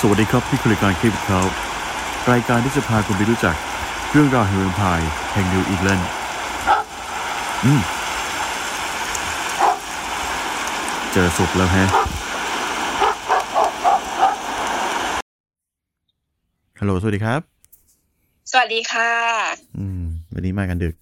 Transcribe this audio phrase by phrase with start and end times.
[0.00, 1.40] สวัสดีครับที่คือรายการคลิปเขา
[2.32, 3.56] รายการที่จะพาคุณไปรู้จัก
[4.12, 5.00] เรื่องราวแห่งเมืองพาย
[5.32, 6.08] แห่งนิวอิงแลนด์
[7.64, 7.80] อืม
[11.12, 11.88] เจอศพแล้วแฮะ
[16.78, 17.40] ฮัลโหลสวัสดีครับ
[18.50, 19.10] สวัสดีค่ะ
[19.78, 20.94] อืม วันนี้มากันดึก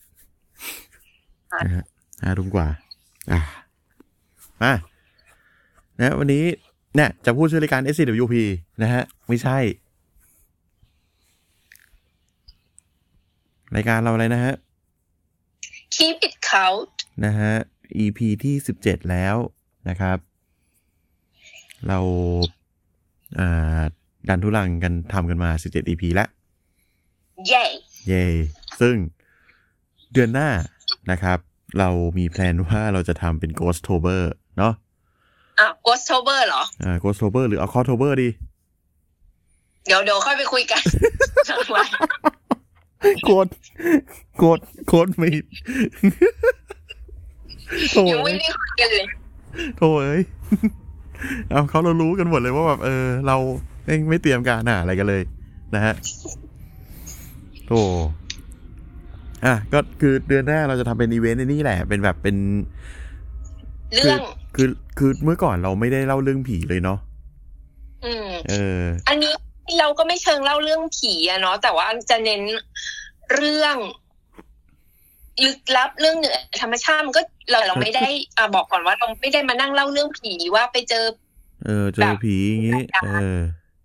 [1.53, 1.85] ค่ะนะฮะ
[2.23, 2.67] ห้าทุ่มกว่า
[3.31, 3.41] อ่า
[4.63, 4.73] มา
[6.01, 6.45] นะวันนี้
[6.99, 8.35] เนี่ยจะพูดชื่อรายการ SCWP
[8.83, 9.59] นะฮะ ไม่ใช่
[13.77, 14.55] รายการเราอะไรนะฮะ
[15.95, 16.89] Keep it count
[17.25, 17.53] นะฮะ
[18.03, 19.37] EP ที่สิบเจ็ดแล้ว
[19.89, 20.19] นะครับ
[21.89, 21.99] เรา
[23.39, 23.83] อ่า
[24.29, 26.29] ดันทุลังกันทำกันมาสิบเจ็ด EP แล้ว
[27.47, 27.65] เย้
[28.07, 28.25] เย้
[28.81, 28.97] ซึ่ง
[30.13, 30.51] เดือนหน้า
[31.11, 31.39] นะครับ
[31.79, 34.23] เรามีแพลนว่าเราจะทำเป็น Ghost Tober
[34.59, 34.75] เนาะ
[35.59, 38.29] อะ Ghost Tober เหรอ อ่า Ghost Tober หรือ a c c o r Tober ดี
[39.87, 40.83] เดี๋ยวเดี๋ยวค่อยไปคุยกัน
[43.25, 43.47] โกด
[44.39, 45.29] โกดโกดไม่
[47.91, 49.07] โถ่ยังไม่ได้คุยกันเลย
[49.79, 50.23] โถ่เอ้ย
[51.51, 53.37] เอาเขาเรารู้กันหมดเลยว่าแบบเออ เรา
[53.87, 55.23] เองไม่เตรียมการหาอะไรกันเลย
[55.75, 55.95] นะฮะ
[57.67, 57.83] โถ่
[59.45, 62.37] อะก็คือเดือนหน้าเราจะทำเป็นอีเวนต์ในนี่แหละ เป็นแบบเป็น
[63.95, 64.19] เรื่อง
[64.61, 66.99] คือคือเมื่อก่อนเราไม่ได้เล่าเรื่องผีเลยเนาะ
[68.05, 69.33] อืมเออ อันนี้
[69.79, 72.43] เราก็ไม่เชิงเล่าเรื่องผีอะเนาะแต่ว่าจะเน้น
[73.35, 73.77] เรื่อง
[75.45, 78.07] ลึกลับเรื่องเหนือธรรมชาติมันก็เราเราไม่ได้
[78.37, 81.05] อะบอกก่อนว่าเราไม่ได้มานั่งเล่าเรื่องผีว่าไปเจอ
[81.65, 83.39] เออ เจอผีอย่างงี้เออ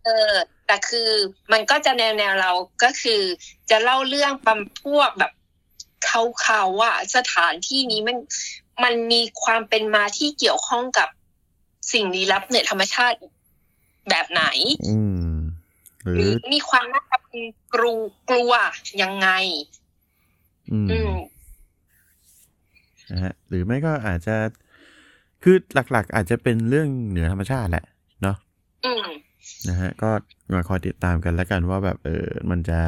[0.05, 0.33] เออ
[0.67, 1.09] แต่คือ
[1.51, 2.51] มันก็จะแนวแนวเรา
[2.83, 3.21] ก็คือ
[3.69, 5.31] จะเล่าเรื่องบำพวกแบบ
[6.05, 8.17] เขาเขาๆอะสถานที่นี้มัน
[8.83, 11.09] มันมีความเป็นมาที่เกี่ยวข้องกับ
[11.93, 13.17] สิ่งลี้ลับเหนือธรรมชาติ
[14.09, 14.43] แบบไหน
[14.89, 14.99] อื
[15.33, 15.35] ม
[16.03, 17.43] หรืหรืออมีความน่าจะเป็น
[17.73, 18.51] กลัวกลัว
[19.01, 19.29] ยังไง
[20.71, 21.11] อืมอืม
[23.11, 24.35] นะฮะหรือไม่ก็อาจจะ
[25.43, 27.85] คือหลัก ๆ อาจจะเป็นเรื่องเหนือธรรมชาติแหละ
[28.23, 28.37] เนาะ
[28.85, 29.05] อืม
[29.69, 30.09] นะฮะ ก็
[30.53, 32.79] มาคอยติดตามกันแล้วกันว่าแบบเออมันจะ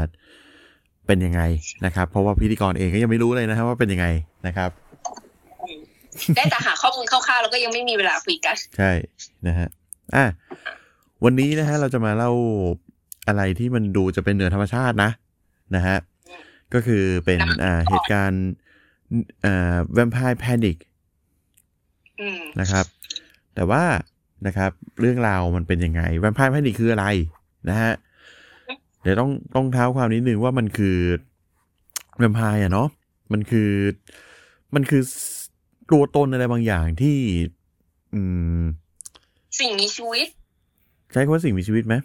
[1.08, 1.42] เป็นยังไง
[1.86, 4.08] นะครับ เพราะว่าพิธีกรเองก็ยังไม่รู้เลยนะฮะว่าเป็นยังไง
[4.48, 4.70] นะครับ
[6.36, 8.92] ได้แต่หาข้อมูลคร่าวๆแล้วก็ยังไม่มีเวลาคุยกัน ใช่
[9.48, 9.68] นะฮะ
[10.16, 10.26] อะ
[11.24, 12.32] วันนี้นะฮะเราจะมาเล่า
[13.28, 15.12] อะไรที่มันดูจะเป็นเหนือธรรมชาตินะ
[15.76, 15.98] นะฮะ
[16.74, 18.46] ก็คือเป็นอ่าเหตุการณ์
[19.46, 20.78] อ่าแวมไพร์แพนิค
[22.20, 22.86] อืมนะครับ
[23.56, 23.84] แต่ว่า
[24.48, 27.06] นะครับ เรื่องราวมันเป็นยังไงแวมไพร์แพนิคคืออะไร
[27.70, 27.94] นะฮะ
[29.02, 30.98] เดี๋ยวต้องต้องเท้าความนิดนึงว่ามันคือ
[32.18, 32.88] แวมไพร์อะเนาะ
[33.34, 33.72] มันคือ
[34.76, 35.02] มันคือ
[35.92, 37.18] ตัวตนอะไรบางอย่างที่
[38.14, 38.22] อื
[38.62, 38.64] ม
[39.60, 40.28] สิ่งมีชีวิต
[41.12, 41.96] ใช้คำว่าสิ่งมีชีวิตไหม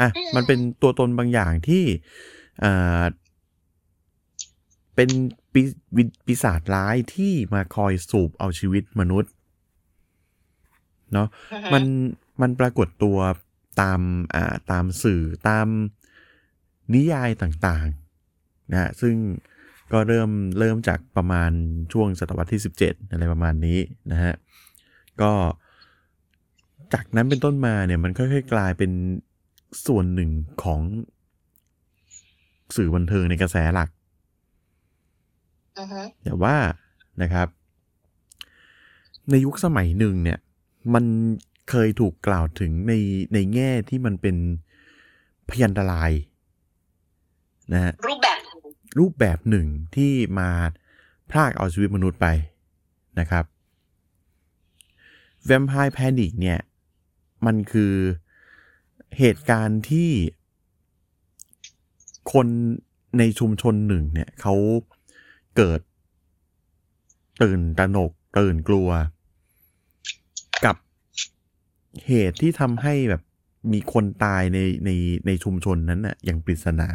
[0.00, 1.84] อะอืมมันเป็นตัวตนบางอย่างที่
[2.64, 3.02] อ่า
[4.94, 5.10] เป็น
[5.52, 5.60] ปี
[5.96, 9.32] วิปีศาจร้ายที่มาคอยสูบเอาชีวิตมนุษย์
[11.12, 11.84] เนาะอือฮึมัน
[12.40, 13.18] มันปรากฏตัว
[13.80, 14.00] ตาม
[14.34, 15.66] อ่าตามสื่อตาม
[16.94, 19.14] นิยายต่างๆนะฮะซึ่ง
[19.94, 21.50] ก็เริ่มเริ่มจากประมาณ
[21.92, 23.78] ช่วงศตวรรษที่ 17 อะไรประมาณนี้
[24.12, 24.34] นะฮะ
[25.20, 25.32] ก็
[26.92, 28.90] จากนั้นเป็นต้นมาเนี่ยมันค่อยๆกลายเป็น
[29.86, 30.30] ส่วนหนึ่ง
[30.62, 30.80] ของ
[32.76, 33.88] สื่อบันเทิงในกระแสหลัก
[35.78, 36.56] อือฮึแต่ว่า
[37.22, 37.48] นะครับ
[39.30, 40.38] ในยุคสมัยหนึ่งเนี่ย
[40.94, 41.04] มัน
[41.70, 42.92] เคยถูกกล่าวถึงใน
[43.34, 44.36] ในแง่ที่มันเป็น
[45.50, 46.10] พยันตราย
[47.72, 48.33] นะฮะรูปแบบหนึ่ง
[48.98, 49.66] รูปแบบหนึ่ง
[49.96, 50.50] ที่มา
[51.30, 52.26] พรากเอาชีวิตมนุษย์ไป
[53.20, 53.44] นะครับ
[55.48, 56.60] Vampire Panic เนี่ย
[57.46, 57.94] มันคือ
[59.18, 60.10] เหตุการณ์ที่
[62.32, 62.46] คน
[63.18, 64.54] ในชุมชนหนึ่งเนี่ยเขา
[65.56, 65.80] เกิด
[67.42, 68.88] ตื่นตระหนกตื่นกลัว
[70.64, 70.76] กับ
[72.06, 73.22] เหตุที่ทำให้แบบ
[73.72, 74.90] มีคนตายในใน
[75.26, 76.88] ในชุมชนนั้นน่ะอย่างปริศนา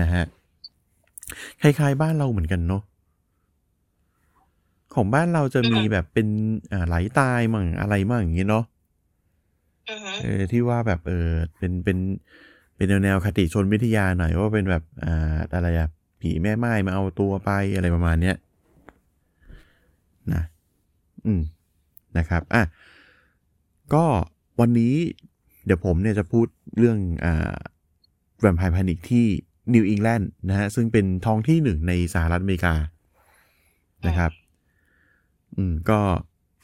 [0.00, 0.24] นะฮะ
[1.62, 2.82] คล้ายๆบ้านเราเหมือนกันเนาะ
[4.94, 6.26] ของบ้านเราจะมีแบบเป็น
[6.72, 8.64] อ่าไหลตายมั่งอะไรมั่งอย่างงี้เนาะ
[9.90, 11.98] อือฮึเออที่ว่าแบบเออเป็นเป็น
[12.76, 15.88] เป็นแนวแนวคติชนวิทยาหน่อยว่าเป็นแบบอ่าอะไรอะ
[16.20, 18.36] ผีแม่ไม้มาเอาตัวไปอะไรประมาณเนี้ย
[20.32, 20.42] นะ
[21.26, 21.40] อืม
[22.18, 22.62] นะครับอะ
[23.94, 24.04] ก็
[24.60, 24.94] วันนี้
[25.64, 26.46] เดี๋ยวผมเนี่ยจะพูด
[26.78, 27.56] เรื่องอ่า
[28.40, 29.26] Vampire Panic ที่
[29.74, 32.74] นิวอิงแลนด์นะฮะซึ่งเป็นท้องที่หนึ่งในสหรัฐอเมริกา
[34.06, 34.32] นะครับ
[35.56, 36.00] อืมก็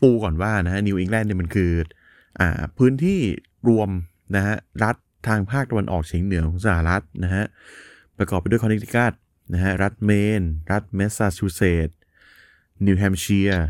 [0.00, 1.72] ปูก่อนว่านะฮะนิวอิงแลนด์เนี่ยมันคือ
[2.40, 3.20] อ่า พื้นที่
[3.68, 3.88] รวม
[4.36, 4.96] นะฮะรัฐ
[5.28, 7.44] ทางภาคตะวันออกเฉียงเหนือของสหรัฐนะฮะ
[8.18, 9.12] ประกอบไปด้วยคอนเนตทิคัต
[9.54, 11.96] นะฮะรัฐเมน รัฐแมสซาชูเซตส์
[12.86, 13.66] นิวแฮมป์เชียร์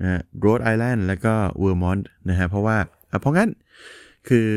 [0.00, 2.76] นะฮะโรดไอแลนด์แล้วก็เวอร์มอนต์นะฮะเพราะว่า
[3.10, 3.50] อะเพราะงั้น
[4.28, 4.48] คือ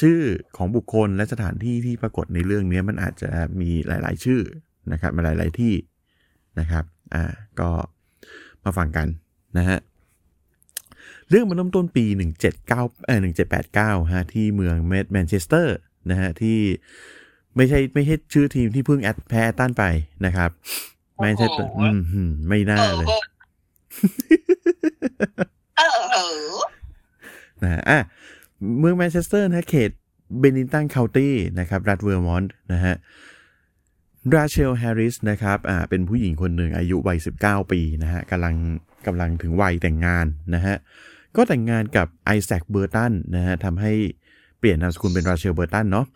[0.00, 0.20] ชื่อ
[0.56, 3.30] ของบุคคลและสถานที่ที่ปรากฏในเรื่องนี้มันอาจจะ
[3.60, 4.40] มีหลาย ๆ ชื่อ
[4.92, 5.74] นะครับมาหลาย ๆ ที่
[6.60, 6.84] นะครับ
[7.14, 7.24] อ่า
[7.60, 7.70] ก็
[8.64, 9.06] มาฟังกัน
[9.58, 9.78] นะฮะ
[11.28, 12.04] เรื่องมันเริ่มต้นปี
[12.44, 13.20] 179เอ่อ
[13.66, 14.76] 1789ฮะที่เมือง
[15.12, 15.76] แมนเชสเตอร์
[16.10, 16.58] นะฮะที่
[17.56, 19.84] ไม่ใช่ไม่ใช่ชื่อทีมที่เพิ่งแอดแพ้ตันไป
[20.26, 20.50] นะครับ
[21.16, 23.06] แมนเชสเตอร์อืมหืมไม่น่าเออเลย
[25.76, 26.38] เออเออ
[27.62, 27.98] นะฮะอะ
[28.78, 29.90] เมืองแมนเชสเตอร์นะฮะเขต
[30.40, 32.94] เบนิงตันเคาน์ตี้นะครับรัฐเวอร์มอนต์นะฮะ
[34.34, 38.54] ราเชลแฮร์ริสนะครับอ่าเป็นผู้หญิงคนหนึ่งอายุวัย 19 ปีนะฮะกำลัง
[39.06, 40.76] กำลังถึงวัยแต่งงานนะฮะ
[41.36, 43.92] ก็แต่งงานกับไอแซคเบอร์ตันนะฮะทำให้
[44.58, 46.06] เปลี่ยนนามสกุลเป็นราเชลเบอร์ตันเนาะ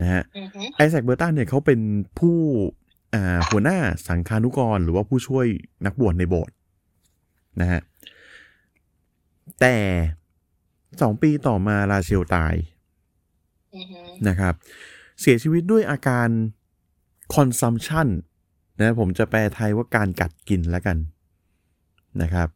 [0.00, 1.80] นะฮะอือฮึไอแซคเบอร์ตันเนี่ยเขาเป็น
[2.18, 2.36] ผู้
[3.14, 3.78] อ่าหัวหน้า
[4.08, 5.46] สังฆานุกร หรือว่าผู้ช่วย
[5.86, 6.54] นักบวชในโบสถ์
[7.60, 7.80] นะฮะ
[9.60, 9.76] แต่
[11.00, 12.54] สองปีต่อมาราเชลตาย
[13.74, 13.98] อือฮึ
[14.28, 14.54] นะครับ
[15.20, 16.28] เสียชีวิตด้วยอาการ
[17.34, 18.08] consumption
[18.80, 20.96] นะผมจะแปลไทยว่าการกัดกินแล้วกัน
[22.22, 22.48] นะครับ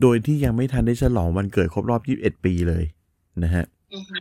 [0.00, 2.84] โดยที่ยังไม่ทันได้ฉลองวันเกิดครบรอบ 21 ปีเลย
[3.42, 3.64] นะฮะ
[3.94, 4.16] อือฮึ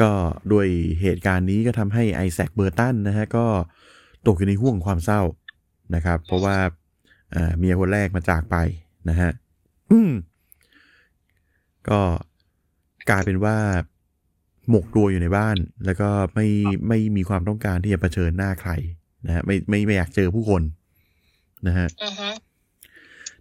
[0.00, 0.10] ก็
[0.52, 0.66] ด้วย
[1.00, 3.46] เหตุการณ์นี้ก็ทำให้ไอแซคเบอร์ตันนะฮะก็
[4.26, 5.22] ตกอยู่ในห่วงความเศร้า
[5.94, 6.56] นะครับ เพราะว่า
[7.34, 8.56] อ่าเมียคนแรกมาจากไป
[9.08, 9.30] นะฮะ
[9.90, 10.10] อืม
[11.88, 12.00] ก็
[13.10, 13.56] กลายเป็นว่า
[14.70, 16.46] หมกตัวอยู่ในบ้าน แล้วก็ไม่
[16.88, 18.70] ไม่มีความต้องการที่จะเผชิญหน้าใคร
[19.26, 20.62] นะฮะไม่ไม่ไม่อยากเจอผู้คน
[21.66, 22.28] นะฮะอือฮึ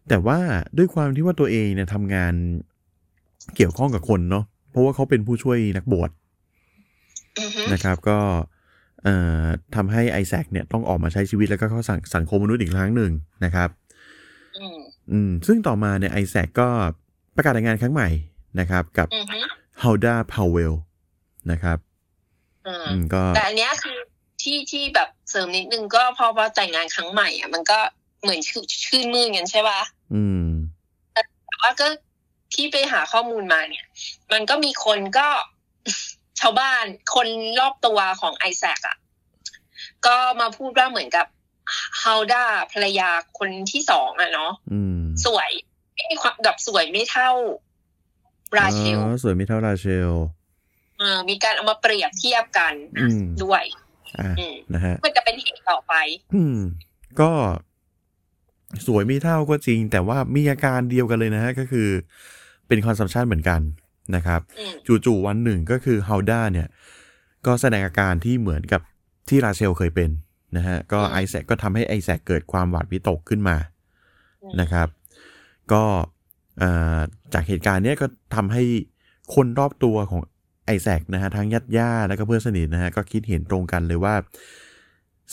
[0.09, 0.39] แต่ว่า
[0.77, 2.33] ด้วยความที่ว่าตัวเองเนี่ยทำงาน
[3.55, 6.09] เกี่ยวข้องกับคนเนาะเพราะว่าเขาเป็นผู้ช่วยนักบวช
[7.39, 8.19] อือฮึนะครับ ก็
[9.03, 9.43] เอ่อ
[9.75, 13.11] ทำให้ไอแซคเนี่ยต้องออกมาใช้ชีวิตแล้วก็เข้าสังสังคมมนุษย์อีกครั้งหนึ่ง
[13.45, 13.69] นะครับ
[14.57, 14.77] อืม
[15.11, 16.67] อืมซึ่งต่อมาเนี่ยไอแซคก็
[17.35, 18.09] ประกาศแต่งงานครั้งใหม่
[18.59, 19.39] นะครับ กับอือฮึ
[19.83, 20.73] ฮ l ลดาพาวเวล
[21.51, 21.77] นะครับ
[22.67, 23.97] อืมอืมก็แต่อันเนี้ยคือ
[24.41, 27.79] ที่ที่แบบเสริมนิดนึงก็พอพอแต่งงานครั้งใหม่อะมันก็
[28.21, 29.81] เหมือนชื่อชื่นมื่นกันใช่ปะ
[30.13, 30.47] อืม
[31.13, 31.87] แต่ว่าก็
[32.53, 33.85] ที่ไปหาข้อมูลมาเนี่ย
[34.33, 35.27] มันก็มีคนก็
[36.39, 36.85] ชาวบ้าน
[37.15, 37.27] คน
[37.59, 38.97] รอบตัวของไอแซคอะ
[40.05, 41.25] ก็มาพูดว่าเหมือนกับ
[42.01, 45.51] ฮาวด้าภรรยาคนที่สองอะเนาะอืมสวย
[45.93, 47.31] ไม่มีความแบบสวยไม่เท่า
[48.57, 50.11] ราเชลอ๋อสวยไม่เท่าราเชล
[50.99, 53.63] เออมีการเอามาเปรียบเทียบกันอืมด้วย
[54.19, 55.93] อะอืมนะฮะมันจะเป็นเหตุต่อไป
[56.35, 56.57] อืม
[57.21, 57.31] ก็
[58.87, 61.89] สวยไม่เท่าก็จริง แต่ว่ามีอาการเดียวกันเลยนะฮะ ก็คือ
[62.67, 63.61] เป็น consumption เหมือนกัน
[64.15, 64.73] นะครับอืม
[65.05, 66.67] จู่ๆวันหนึ่งก็คือฮ l ลดาเนี่ย
[67.45, 68.81] ก็แสดงอาการที่เหมือนกับ
[69.29, 70.09] ที่ราเชลเคยเป็น
[70.57, 73.57] นะฮะ ก็ไอแซคก็ทำให้ไอแซคเกิดความหวาดวิตกขึ้นมา
[74.43, 74.87] อืมนะครับ
[75.73, 76.14] ก็เอ่อ
[77.33, 78.05] จากเหตุการณ์เนี้ยก็
[78.35, 78.63] ทำให้
[79.35, 80.21] คนรอบตัวของ
[80.65, 84.13] ไอแซคนะฮะทั้งญาติญาติแล้วก็เพื่อนสนิทนะฮะก็คิดเห็นตรงกันเลยว่า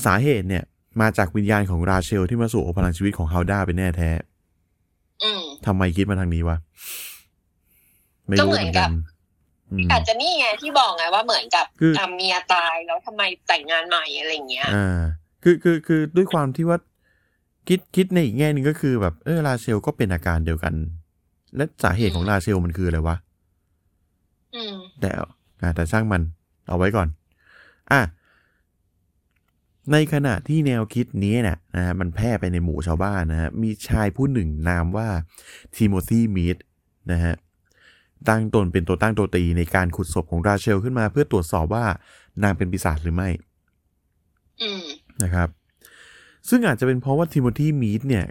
[0.04, 0.64] สาเหตุเนี่ย
[1.00, 4.10] มาจากวิญญาณของราเชลที่มาสู่พลังชีวิตของฮ l ลดาเป็นแน่แท้
[5.22, 6.56] อืมทำไมคิดมาทางนี้วะ
[8.26, 8.92] ไม่ก็รู้เหมืเหอนมือนกักับน
[9.73, 15.00] อืมอาจจะนี่ไงที่บอกไงว่าเหมือนกับคืออะเมียตายแล้วทำไมแต่งงานใหม่อะไรอย่างเงี้ยอ่า
[15.42, 16.78] คือคือคือด้วยความที่ว่า
[17.68, 20.75] คิดคิดในอีกแง่หนึ่งก็คือแบบเออราเชลก็เป็นอาการเดียวกัน
[21.56, 23.16] และสาเหตุของราเชลมันคืออะไรวะ
[24.54, 25.11] อืมแต่
[25.62, 26.23] อ่าแต่ช่างมัน
[26.68, 27.09] เอาไว้ก่อน
[27.92, 28.00] อะ
[29.92, 35.09] ในขณะที่แนวคิดนี้เนี่ยนะฮะมันแพร่ไปในหมู่ชาวบ้านนะฮะมีชายผู้หนึ่งนามว่า
[35.76, 36.56] ทิโมธีมีด
[37.12, 37.35] นะฮะ
[38.28, 41.85] ตั้งตนเป็นตัวตั้งตัวตีในการขุดศพของราเชลขึ้นมาเพื่อตรวจสอบว่า
[42.42, 43.28] นางเป็นปีศาจหรือไม่
[44.62, 44.85] อืม
[45.23, 45.49] นะครับ
[46.49, 48.25] ซึ่งอาจจะเป็นเพราะว่าทิโมธีมีดเนี่ย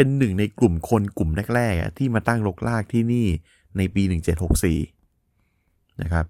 [0.00, 3.26] เป็นหนึ่งในกลุ่มคนกลุ่มแรกๆอะที่มาตั้งรกรากที่นี่
[3.76, 4.02] ในปี
[4.82, 6.24] 1764 นะครับ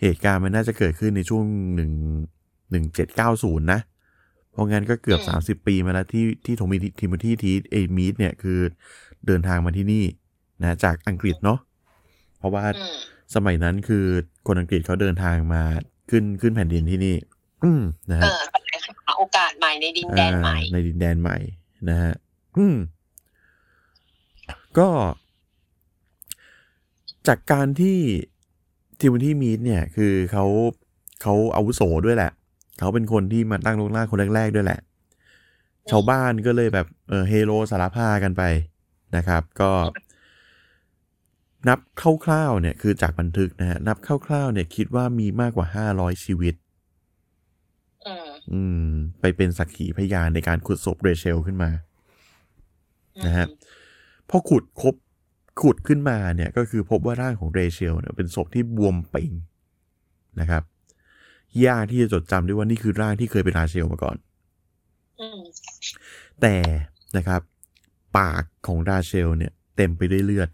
[0.00, 1.92] เหตุการณ์มันน่าจะเกิดขึ้นในช่วงหนึ่ง
[2.70, 3.80] หนึ่งเจ็ดเก้าศูนย์นะ
[4.52, 8.58] เพราะงั้นก็เกือบอืสามมสิบปีมาแล้วที่ที่โทมิทิโมธีทีเอมีดเนี่ยคือ
[9.26, 10.04] เดินทางมาที่นี่
[10.62, 11.58] นะจากอังกฤษเนาะ
[12.38, 12.96] เพราะว่าอืม
[13.34, 14.04] สมัยนั้นคือ
[14.46, 15.62] คนอังกฤษเขาเดินทางมา
[16.10, 17.16] ขึ้นขึ้นแผ่นดินที่นี่
[17.64, 18.40] อืมนะเอฮะอ
[19.06, 21.38] หาโอกาสใหม่ในดินแดนใหม่อ่าในดินแดนใหม่
[21.88, 22.14] นะฮะ
[22.58, 22.76] อืม
[24.78, 24.88] ก็
[27.28, 27.98] จากการที่
[29.00, 30.44] ทิมที่มีดเนี่ย คือเขา
[31.22, 32.32] เขาอาวุโสด้วยแหละ
[32.78, 34.80] เขาเป็นคนที่มาตั้งลงล่างคนแรก ๆ ด้วยแหละ
[35.90, 38.42] ชาวบ้านก็เลยแบบเออเฮโรสารพากันไป
[39.16, 39.70] นะครับ ก็
[41.68, 41.78] นับ
[42.24, 46.54] คร่าวๆเนี่ยคือจากบันทึกนะฮะนับคร่าวๆเนี่ยคิดว่ามีมากกว่าห้าร้อยชีวิต
[48.06, 48.88] อืมอืม
[49.20, 51.70] ไปเป็นสักขีพยานในการขุดศพเรเชลขึ้นมา
[53.26, 53.46] นะฮะ
[54.30, 54.94] พอขุดครบ
[55.62, 59.30] ขุดขึ้นมาเนี่ยก็คือพบว่าร่างของเรเชลเนี่ยเป็นศพที่บวมเป่ง
[60.40, 60.62] นะครับ
[61.66, 64.16] ยากที่จะจดจำได้ว่านี่คือร่างที่เคยเป็นราเชลมาก่อน
[65.20, 65.40] อืม
[66.40, 66.54] แต่
[67.16, 67.40] นะครับ
[68.18, 70.48] ปากของราเชลเนี่ย เต็มไปด้วยเลือด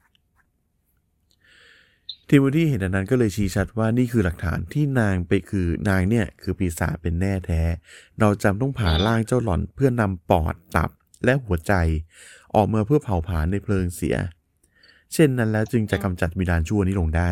[2.28, 7.62] ทิโมธีเห็นดังนั้นก็เลยชี้ชัดว่านี่คือหลักฐานที่นางไปคือนางเนี่ย คือปีศาจเป็นแน่แท้
[8.20, 10.90] เราจำต้องผ่าร่างเจ้าหล่อนเพื่อนำปอดตับ
[11.24, 11.72] และหัวใจ
[12.56, 14.16] ออกมาเพื่อเผาผลาญในเพลิงเสีย
[15.14, 17.30] เช่นนั้นแล้วจึงจะกำจัดวิญญาณชั่วนี้ลงได้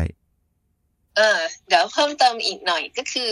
[1.17, 3.31] เออ เดี๋ยวเพิ่มเติมอีกหน่อยก็คือ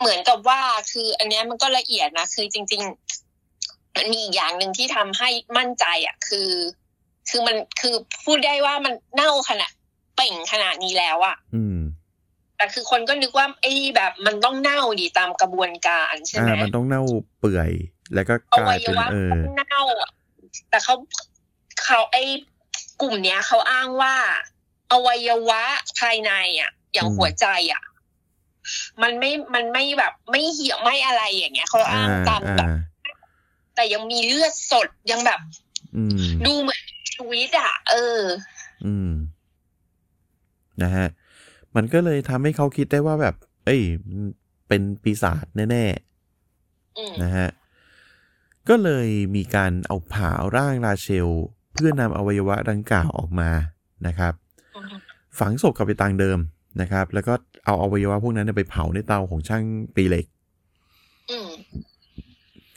[0.00, 0.60] เหมือนกับว่า
[0.92, 2.82] คือ อันเนี้ยมันก็ละเอียดนะคือจริง
[3.38, 6.50] ๆ มันมีอีกอย่างหนึ่งที่ทำให้มั่นใจอะ คือ
[7.30, 9.72] คือมันคือพูดได้ว่ามันเน่าขนาด
[10.16, 11.78] เป่งขนาดนี้แล้วอะ อืม
[12.56, 17.02] แต่คือคนก็นึกว่าไอ้แบบมันต้องเน่าดีตามกระบวนการใช่ไหมอ่ามันต้องเน่า
[17.38, 17.70] เปื่อย
[18.14, 20.10] แล้วก็อกลาวัยยเป็นวะเออมันเน่าอะ
[20.70, 20.94] แต่เขา
[21.84, 22.22] เขาไอ้
[23.00, 24.14] กลุ่มเนี้ยเขาอ้างว่า
[24.92, 25.62] อวัยวะ
[26.00, 27.82] ภายในอะ อย่างอืมหัวใจอะ
[29.02, 32.68] มันไม่มันไม่แบบ ไม่เหี่ยวไม่อะไรอย่างเงี้ยเขาอ้างตามอ่าแบบ
[33.74, 35.40] แต่ยังมีเลือดสดยังแบบ
[35.96, 38.20] อืมดูเหมือนชีวิตอะ เออ
[38.84, 39.10] อืม
[40.82, 41.06] นะฮะ
[41.76, 43.34] มันก็เลยทำให้เขาคิดได้ว่าแบบ
[43.64, 44.22] เอ้ยมัน
[44.68, 45.84] เป็นปีศาจแน่
[46.98, 47.48] อืมๆนะฮะ
[48.68, 51.28] ก็เลยมีการเอาผ่าร่างราเชล
[51.74, 53.50] เพื่อนำอวัยวะดังกล่าวออกมา
[54.06, 54.32] นะครับ
[55.38, 56.38] ฝังศพกลับไปตางเดิม
[56.80, 57.34] นะครับ แล้วก็
[57.64, 59.64] เอาอวัยวะพวกนั้นเนยไปเผาในเตาของช่าง
[59.96, 60.26] ตีเหล็ก
[61.30, 61.50] อืม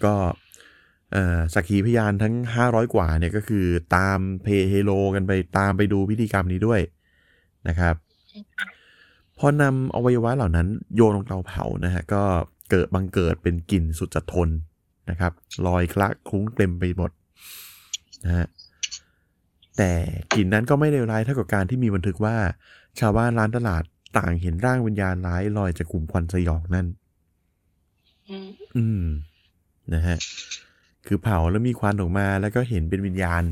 [0.04, 0.16] ก็
[1.12, 2.34] เอ่อสักขีพยานทั้ง
[2.66, 6.82] 500 กว่าเนี่ยก็คือตามเพเฮโลกันไปตามไปดูพิธีกรรมนี้ด้วย
[7.68, 7.96] นะครับ
[9.38, 12.24] พอนำอวัยวะเหล่านั้นโยนลงเตาเผานะฮะก็
[12.72, 14.50] เกิดบังเกิดเป็นกลิ่นสุดจะทน
[15.10, 15.32] นะครับ
[15.68, 17.12] ลอยคละคลุ้งเต็มไปหมด
[18.26, 18.48] นะฮะ
[19.78, 19.92] แต่
[20.36, 22.36] กลิ่นนั้นก็ไม่เลวร้ายเท่ากับการที่มีบันทึกว่า
[23.00, 23.84] ชาวบ้านร้านตลาด
[24.18, 26.88] ต่างเห็นร่างวิญญาณร้ายลอยจากกลุ่มควันสยองนั่น
[28.30, 29.04] อืมอืม
[29.94, 30.18] นะฮะ
[31.08, 33.44] คือเผาแล้วมีควันออกมาแล้วก็เห็นเป็นวิญญาณ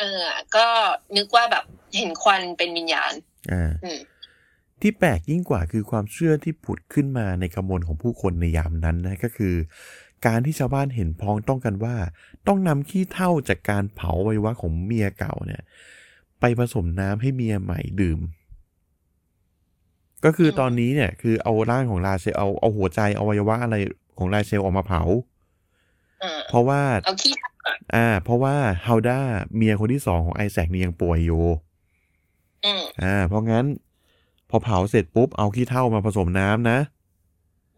[0.00, 0.22] เออ
[0.56, 0.66] ก็
[1.16, 1.64] นึกว่าแบบ
[1.96, 3.12] เห็นควันเป็นวิญญาณ
[3.52, 4.00] อ่าอืม
[4.80, 9.54] ที่แปลกยิ่งกว่าคือความเชื่อที่ผุดขึ้นมาในกระมวลของผู้คนในยามนั้นนะ ก็คือ
[10.26, 11.96] การที่ชาวบ้านเห็นพ้องต้องกันว่า
[12.46, 15.62] ต้องนำขี้เถ้าจากการเผาอวัยวะของเมียเก่าเนี่ย
[16.40, 18.20] ไปผสมน้ำให้เมียใหม่ดื่ม
[20.24, 23.76] ก็คือตอนนี้เนี่ย คือเอาร่างของลาเชลเอาเอาหัวใจเอาอวัยวะอะไร
[24.18, 25.02] ของลาเชลออกมาเผา
[26.22, 27.32] อ่าเพราะว่าเอาขี้
[27.64, 28.54] ก่อนอ่า เพราะว่า
[28.86, 29.20] ฮาวด้า
[29.56, 31.44] เมียคนที่สองของไอแซคนี่ยังป่วยอยู่
[32.64, 33.64] อืมอ่า เพราะงั้น
[34.50, 36.78] พอเผาเสร็จปุ๊บเอาขี้เถ้ามาผสมน้ำนะ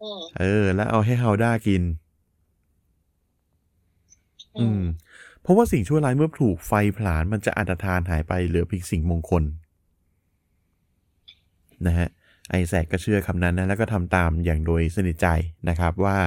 [0.01, 1.83] อืมเออ แล้วเอาให้ฮาวด้ากิน
[4.59, 4.81] อืม
[5.41, 9.43] เพราะว่าสิ่งชั่วร้ายเมื่อถูกไฟผลาญมันจะอันตรธานหายไปเหลือเพียงสิ่งมงคล
[11.87, 12.09] นะฮะ
[12.49, 15.27] ไอแซคก็เชื่อคำนั้นนะ แล้วก็ทำตามอย่างโดยสนิทใจ
[15.69, 16.17] นะครับว่า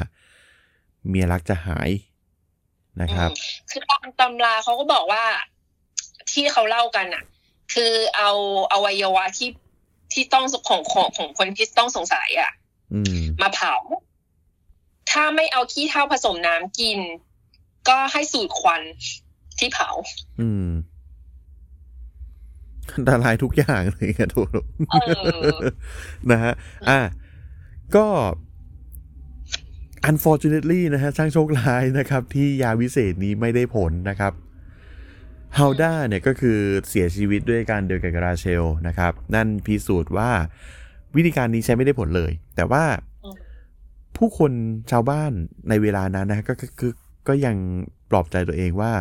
[1.09, 1.91] เมียรักจะหาย
[3.03, 5.25] นะครับอืมคือตามตำราเขาก็บอกว่า
[6.33, 7.25] ที่เขาเล่ากันอะ
[7.75, 8.31] คือเอา
[8.73, 9.51] อวัยวะที่
[10.13, 12.53] ที่ต้องของของของคนที่ต้องสงสัยอะ
[12.95, 13.75] อืมมาเผา
[15.11, 16.99] ถ้าไม่เอาขี้เถ้าผสมน้ำกิน
[17.89, 18.83] ก็ให้สูดควัน
[19.59, 19.89] ที่เผา
[20.41, 20.69] อืม
[22.95, 24.49] อันตรายทุกอย่างเลยอะทุก
[24.91, 24.95] เอ
[25.55, 25.59] อ
[26.31, 26.53] นะฮะ
[26.89, 27.01] อะ
[27.97, 28.07] ก็
[30.11, 34.33] unfortunately นะฮะช่างโชคร้ายนะครับ ที่ยาวิเศษนี้ไม่ได้ผลนะครับ
[35.59, 40.31] ฮาวด้าเนี่ยก็คือเสียชีวิตด้วยการเดียวกับราเชลนะครับ นั่นพิสูจน์ว่า
[41.17, 42.85] วิธีการนี้ใช้ไม่ได้ผลเลย แต่ว่า
[43.25, 43.37] อืม
[44.17, 44.53] ผู้คน
[44.91, 45.33] ชาวบ้าน
[45.69, 46.93] ในเวลานั้นนะก็ก็คือ
[47.29, 47.57] ก็ยัง
[48.11, 48.93] ปลอบใจตัวเองว่า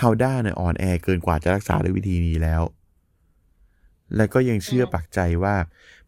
[0.00, 2.62] ฮาวด้าเนี่ยอ่อนแอเกินกว่าจะรักษาด้วยวิธีนี้แล้ว
[4.16, 5.54] แล้วก็ยังเชื่อปักใจว่า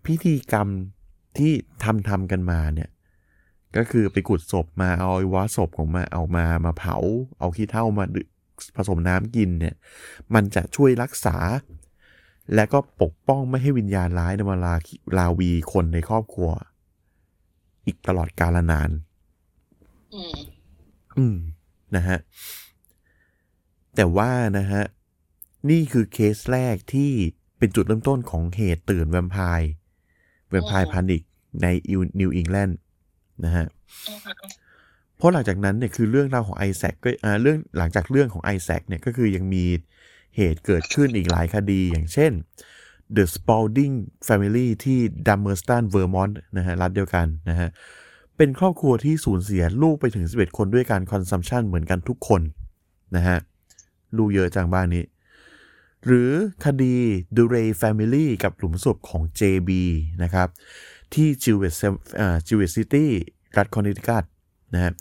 [0.06, 0.68] พิธีกรรม
[1.38, 1.52] ที่
[1.84, 2.90] ทำทำกันมาเนี่ย
[3.76, 6.96] ก็คือไปขุดศพมาเอาอวัยวะศพของมาเอามามาเผา
[7.38, 8.28] เอาขี้เถ้ามาดื่ม
[8.76, 9.74] ผสมน้ำกินเนี่ย
[10.34, 11.36] มันจะช่วยรักษา
[12.54, 14.74] และก็ปกป้องไม่ให้วิญญาณร้ายเนี่ยมารา
[15.18, 16.50] ราวีคนในครอบครัว
[17.86, 18.90] อีกตลอดกาลนาน
[20.14, 20.36] อืม
[21.16, 21.36] อืม
[21.96, 22.18] นะฮะ
[23.96, 24.82] แต่ว่านะฮะ
[25.70, 27.10] นี่คือเคสแรกที่
[27.58, 29.70] เป็นจุดเริ่มต้นของเหตุตื่นแวมไพร์
[30.50, 31.22] Vampire Panic
[31.62, 31.66] ใน
[32.20, 32.78] นิวอิงแลนด์
[33.44, 33.66] นะฮะ
[35.16, 39.64] เพราะหลังจากนั้นเนี่ยคือเรื่องราวของไอแซคก็อ่าเรื่องหลังจากเรื่องของไอแซคเนี่ยก็คือยังมี
[40.36, 42.32] เหตุเกิดขึ้นอีกหลายคดีอย่างเช่น
[43.16, 43.94] The Spalding
[44.28, 44.98] Family ที่
[45.28, 47.68] d u m m e r s t o n Vermont นะฮะ รัฐเดียวกันนะฮะ
[48.36, 52.42] เป็นครอบครัวที่สูญเสียลูกไปถึง 11 คนด้วยการ consumption เหมือนกันทุกคน
[53.16, 53.38] นะฮะ
[54.16, 55.04] ลูกเยอะจังบ้านนี้
[56.06, 56.30] หรือ
[56.64, 56.94] คดี
[57.36, 59.70] d u r a y Family กับหลุมศพของ JB
[60.22, 60.48] นะครับ
[61.14, 61.82] ที่จิวเวต
[62.46, 63.10] จิวเวตซิตี้
[63.56, 64.24] รัฐคอนเนติคัต
[64.74, 64.92] นะฮะ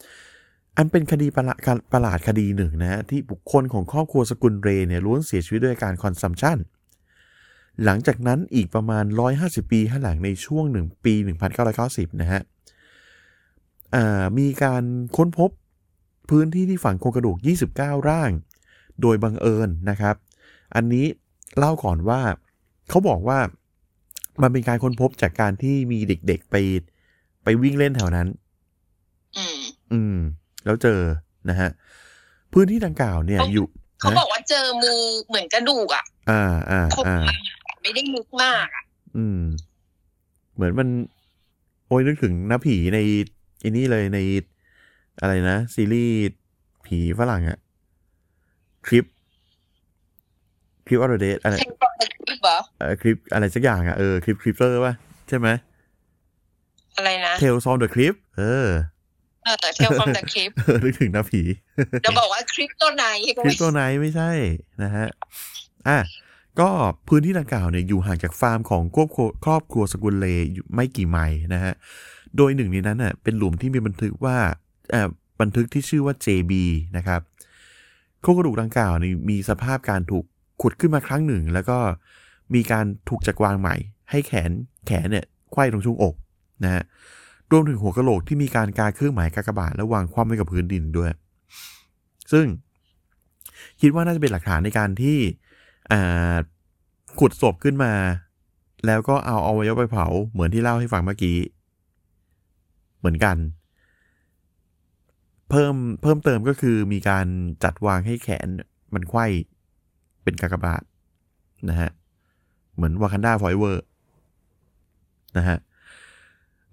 [0.78, 1.58] อันเป็นคดีประหลาด
[1.94, 6.58] ประหลาดคดีหนึ่งนะฮะที่บุคคลของครอบครัวสกุลเรย์เนี่ยล้วนเสียชีวิตด้วยการ consumption
[7.84, 9.06] หลังจากนั้นอีกประมาณ
[9.40, 11.14] 150 ปีข้างหลังในช่วงหนึ่งปี
[11.68, 12.42] 1990 นะฮะ
[14.40, 14.84] มีการ
[15.18, 15.50] ค้นพบ
[16.30, 17.38] พื้นที่ที่ฝังโครงกระดูก
[17.74, 18.32] 29 ร่าง
[19.02, 20.16] โดยบังเอิญนะครับ
[20.76, 21.06] อันนี้
[21.58, 22.22] เล่าก่อนว่า
[22.90, 23.40] เขาบอกว่า
[24.42, 26.56] มันเป็นการค้นพบจากการที่มีเด็กๆไป
[27.44, 28.28] ไปวิ่งเล่นแถวนั้น
[29.38, 29.60] อืม
[29.92, 30.16] อืม
[30.66, 31.00] แล้วเจอ
[31.50, 31.70] นะฮะ
[32.54, 33.68] พื้นที่ดังกล่าวเนี่ยอยู่
[34.00, 37.36] เขาบอกว่าเจอมือเหมือนกระดูกอะ อ่า อ่าคมอ่ามา
[37.76, 38.84] กไม่ได้ลึกมากอะ
[39.18, 39.42] อืม
[40.56, 40.88] เหมือนมัน
[41.88, 43.00] โอ้ยนึกถึงน้าผีใน
[43.64, 44.20] อันนี้เลยใน
[45.22, 46.16] อะไรนะ ซีรีส์
[46.86, 47.60] ผีฝรั่งอะ
[48.88, 49.06] คลิป
[50.86, 52.06] คลิปออร์เดตอะไรเทนปอร์ติ
[52.44, 54.94] เหรอเออคลิปอะไรสักอย่างอะเออคลิปคลิปเตอร์ป่ะ
[55.30, 55.48] ใช่ไหม
[56.98, 58.70] อะไรนะเทลซอนเดอะคลิปเออ
[59.44, 61.42] เออเทลฟอมแต่คลิปเออนึกถึงน้าผี
[62.06, 63.06] จะบอกว่าคลิปตัวไหน
[63.44, 64.32] คริปโตไนท์ไม่ใช่
[64.84, 65.08] นะฮะ
[65.88, 66.00] อะ
[66.60, 66.70] ก็
[67.08, 71.74] พื้นที่ดังกล่าวเนี่ยอยู่ห่างจากฟาร์มของครอบครัวครอบครัวสกุลเลอยู่ไม่กี่ไมล์นะฮะ
[72.38, 74.38] โดยหนึ่งในนั้นน่ะเป็นหลุมที่มีบันทึกว่า
[75.42, 76.52] บันทึกที่ชื่อว่า JB
[76.98, 77.22] นะครับ
[78.22, 80.26] โครงกระดูกดังกล่าวนี่มีสภาพการถูก
[80.62, 81.78] ขุดขึ้นมาครั้งหนึ่ง แล้วก็
[82.54, 83.76] มีการถูกจัดวางใหม่
[84.12, 84.52] ให้แขน
[84.86, 86.16] แขนเนี่ยไขว้ตรงช่วงอก
[86.64, 86.84] นะฮะ
[87.52, 91.10] รวมถึงหัวกะโหลกที่มีการกาเครื่องหมายกากบาทและวางคว่ำไว้กับพื้นดินด้วย
[92.32, 92.46] ซึ่ง
[93.82, 95.18] คิดว่าน่าจะเป็นหลักฐานในการที่
[97.20, 97.94] ขุดศพขึ้นมา
[98.86, 101.38] แล้วก็เอาเอาไว้ไปเผาเหมือนที่เล่าให้ฟังเมื่อกี้
[103.04, 103.38] เหมือนกัน
[105.50, 107.28] เพิ่มเพิ่มเติมก็คือมีการ
[107.64, 108.48] จัดวางให้แขน
[108.94, 109.26] มันไขว้
[110.24, 110.84] เป็นกากบาท
[111.70, 111.90] นะฮะ
[112.76, 113.86] เหมือนวากันดาฟอยเวอร์
[115.38, 115.58] นะฮะ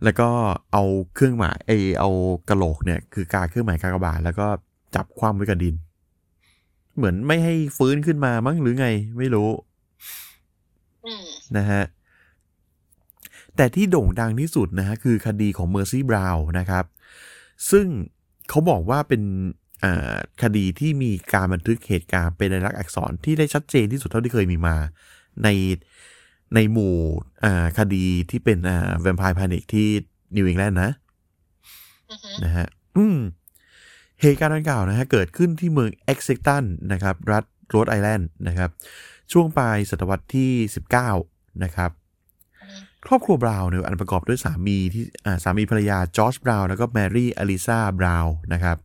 [0.05, 0.29] แล้วก็
[0.73, 0.83] เอา
[1.15, 2.11] เครื่องหมายไอเอา
[2.49, 4.47] กระโหลกเนี่ยคือกาเครื่องหมายกากบาท แล้วก็
[4.95, 5.75] จับคว่ำไว้กับดิน
[6.97, 8.89] เหมือนไม่ให้ฟื้นขึ้นมามั้งหรือไง
[9.19, 9.49] ไม่รู้
[11.05, 11.83] อืมนะฮะ
[13.61, 16.85] แต่ที่โด่งดังที่สุดนะฮะคือคดีของเมอร์ซี่บราวน์นะครับ
[17.71, 17.87] ซึ่ง
[18.49, 19.23] เขาบอกว่าเป็น
[20.43, 24.77] คดีที่มีการบันทึกเหตุการณ์เป็นลายลักษณ์อักษรที่ได้ชัดเจนที่สุดเท่าที่เคยมีมา
[25.45, 25.49] ใน
[26.55, 26.97] ในหมู่
[27.79, 28.59] คดีที่เป็น
[29.01, 29.89] แวมไพร์พานิกที่
[30.35, 30.93] นิวอิงแลนด์นะ
[32.11, 33.19] อือฮึนะฮะอืม
[34.21, 38.71] เหตุการณ์ดังกล่าวนะฮะเกิดขึ้นที่เมืองเอ็กซิตันนะครับ รัฐโรดไอแลนด์นะครับ
[39.33, 40.51] ช่วงปลายศตวรรษที่
[41.09, 41.91] 19 นะครับ
[43.07, 45.05] ครอบครัวบราวน์เนี่ยอันประกอบด้วยสามีที่
[45.45, 48.77] สามีภรรยาจอร์จบราวน์แล้วก็แมรี่อลิซาบราวน์นะครับ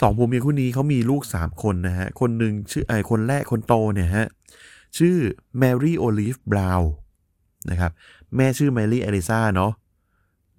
[0.00, 4.26] สองผัวเมียคู่นี้เขามีลูกสามคนนะฮะ คนหนึ่งชื่อไอคนแรกคนโตเนี่ยฮะ
[4.98, 5.16] ชื่อ
[5.58, 6.90] แมรี่โอลิฟบราวน์
[7.70, 7.90] นะครับ
[8.36, 9.72] แม่ชื่อแมรี่อลิซาเนาะ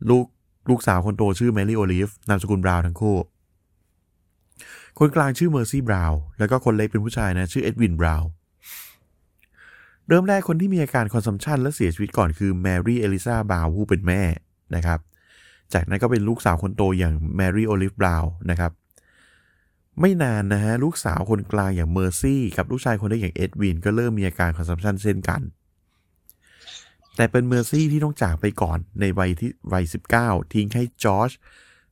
[0.10, 0.26] ลูก
[0.70, 3.18] ลูกสาวคนโตชื่อแมรี่โอลิฟนามสกุลบราวน์ทั้งคู่
[5.00, 8.30] คนกลางชื่อเมอร์ซี่บราวน์แล้วก็คนเล็กเป็นผู้ชายนะ ชื่อเอ็ดวินบราวน์
[10.08, 14.22] เริ่มแรกคนที่มีอาการ consumption และเสียชีวิตก่อนคือแมรี่เอลิซาบราวน์ผู้เป็นแม่
[14.76, 15.00] นะครับ
[15.74, 18.72] จากนั้นก็เป็นลูกสาวคนโตอย่างแมรี่โอลิฟบราวน์นะครับ
[20.00, 25.42] ไม่นานนะฮะลูกสาวคนกลางอย่างเมอร์ซี่กับลูกชายคนเล็กอย่างเอ็ดวินก็เริ่มมีอาการ consumption เช่นกัน
[27.16, 29.84] แต่เป็นเมอร์ซี่ที่ต้องจากไปก่อนในวัยที่วัย
[30.20, 31.32] 19 ทิ้งให้จอร์จ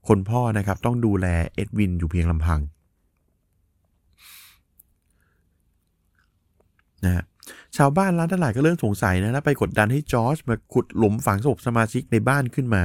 [0.08, 2.60] คนพ่อนะครับต้องดูแลเอ็ดวินอยู่เพียงลำพัง
[7.06, 7.24] นะฮะ
[7.78, 12.84] ชาวบ้านร้านตลาดก็เริ่มสงสัยนะแล้วไปกดดันให้จอร์จมาขุดหลุมฝังศพสมาชิกในบ้านขึ้นมา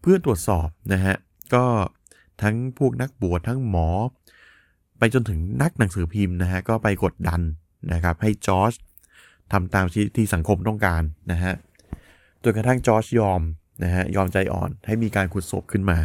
[0.00, 1.16] เพื่อตรวจสอบนะฮะ
[1.54, 1.64] ก็
[2.42, 3.88] ทั้งพวกนักบวชทั้งหมอ
[4.98, 7.40] ไปจนถึงนักหนังสือพิมพ์นะฮะก็ไปกดดัน
[7.92, 8.72] นะครับให้จอร์จ
[9.52, 9.86] ทำตาม
[10.16, 11.52] ที่สังคมต้องการนะฮะ
[12.42, 13.40] จนกระทั่งจอร์จยอม
[13.84, 15.98] นะฮะยอมใจอ่อนให้มีการขุดศพขึ้นมา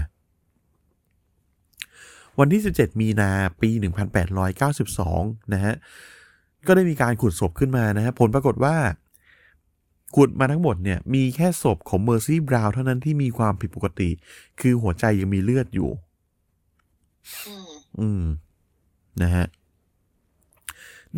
[2.40, 3.32] วันที่ 17 มีนา
[3.62, 3.70] ปี
[4.62, 5.74] 1892 นะฮะ
[6.68, 8.76] ก็ได้มีการขุดศพขึ้นมานะฮะผลปรากฏว่า
[10.16, 14.10] ขุดมาทั้งหมดเนี่ยมีแค่ศพของเมอร์ซี่บราวน์เท่านั้นที่มีความผิดปกติ
[14.60, 15.90] คือหัวใจยังมีเลือดอยู่
[17.48, 17.70] อืม
[18.00, 18.24] อืม
[19.22, 19.46] นะฮะ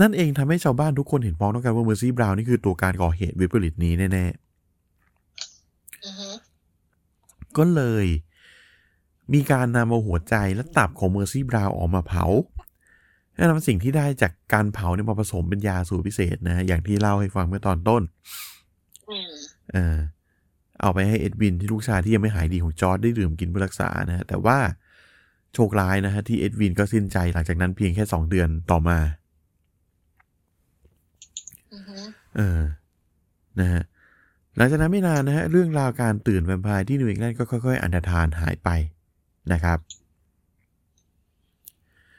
[0.01, 4.25] นั่นเองทำให้ชาวบ้านทุกคนเห็นพ้องต้องกันว่าเมอร์ซี่บราวน์นี่คือตัวการก่อเหตุวิปริตนี้แน่
[6.06, 8.06] อือฮึๆก็เลย
[9.34, 12.25] มีการนำเอาหัวใจและตับของเมอร์ซี่บราวน์ออกมาเผา
[13.39, 18.02] นำสิ่งที่ได้จากการเผาเนี่ยมาผสมเป็นยาสูตรพิเศษนะฮะอย่างที่เล่าให้ฟังเมื่อตอนต้น
[19.10, 19.32] อืม
[19.74, 19.98] เออ
[20.82, 24.58] เอาไปให้เอ็ดวินที่ลูกชายที่ยังไม่หายดีของจอร์จได้ดื่มกินเพื่อรักษานะฮะแต่ว่า
[25.54, 29.00] โชคร้ายนะฮะที่เอ็ดวินก็สิ้นใจหลังจากนั้นเพียงแค่สองเดือนต่อมา
[31.74, 31.98] อือฮึ
[32.36, 32.62] เออ
[33.60, 33.84] นะฮะ
[34.58, 38.69] หลังจากนั้นไม่นานนะฮะเรื่องราวการตื่นแวมไพร์ที่นิวอิงแลนด์ก็ค่อยๆ อันตรธานหายไป
[39.54, 39.78] นะครับ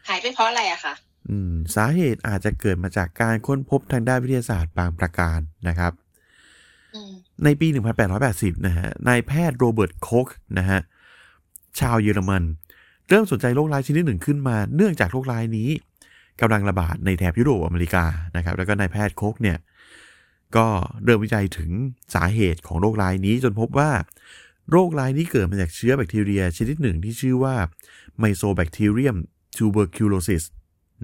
[0.09, 0.95] หายไปเพราะอะไรอะคะ
[1.29, 5.39] อืม สาเหตุอาจจะเกิดมาจากการค้นพบทางด้านวิทยาศาสตร์บางประการ
[5.69, 5.93] นะครับ
[6.95, 7.13] อืม
[7.45, 7.67] ในปี
[8.17, 10.81] 1880 นะฮะ นายแพทย์โรเบิร์ตโคกนะฮะ
[11.81, 12.43] ชาวเยอรมัน
[13.09, 15.71] เริ่มสนใจโรคร้ายชนิดหนึ่งขึ้นมา เนื่องจากโรคร้ายนี้
[16.41, 18.05] กำลังระบาดในแถบยุโรปอเมริกา
[18.37, 19.59] นะครับ แล้วก็นายแพทย์โคกเนี่ย
[20.57, 20.67] ก็
[21.05, 21.71] เริ่มวิจัยถึง
[22.15, 23.91] สาเหตุของโรคร้ายนี้จนพบว่า
[24.71, 27.55] โรคร้ายนี้เกิดมาจากเชื้อแบคทีเรียชนิดหนึ่งที่ชื่อว่า
[28.19, 30.45] Mycobacterium tuberculosis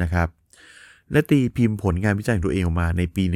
[0.02, 0.28] นะครับ
[1.12, 3.32] และตีพิมพ์ผลงานวิจัยของตัวเองออกมาในปี 1882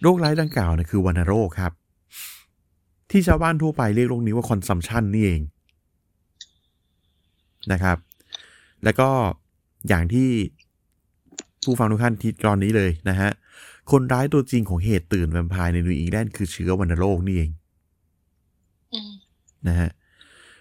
[0.00, 1.72] โรคร้ายดังกล่าวนะคือวัณโรคครับ
[3.10, 5.40] ที่ชาวบ้านทั่วไปเรียกโรคนี้ว่า consumption นี่เอง
[7.72, 7.96] นะครับ
[8.84, 9.08] แล้วก็
[9.88, 10.28] อย่างที่
[11.64, 13.30] ผู้ฟังทุกท่านคิดตอนนี้เลยนะฮะ
[13.90, 17.50] คนร้ายตัวจริงของเหตุตื่นแวมไพร์ในนิวอิงแลนด์คือเชื้อวัณโรคนี่เอง
[18.92, 19.12] อืม
[19.68, 19.90] นะฮะ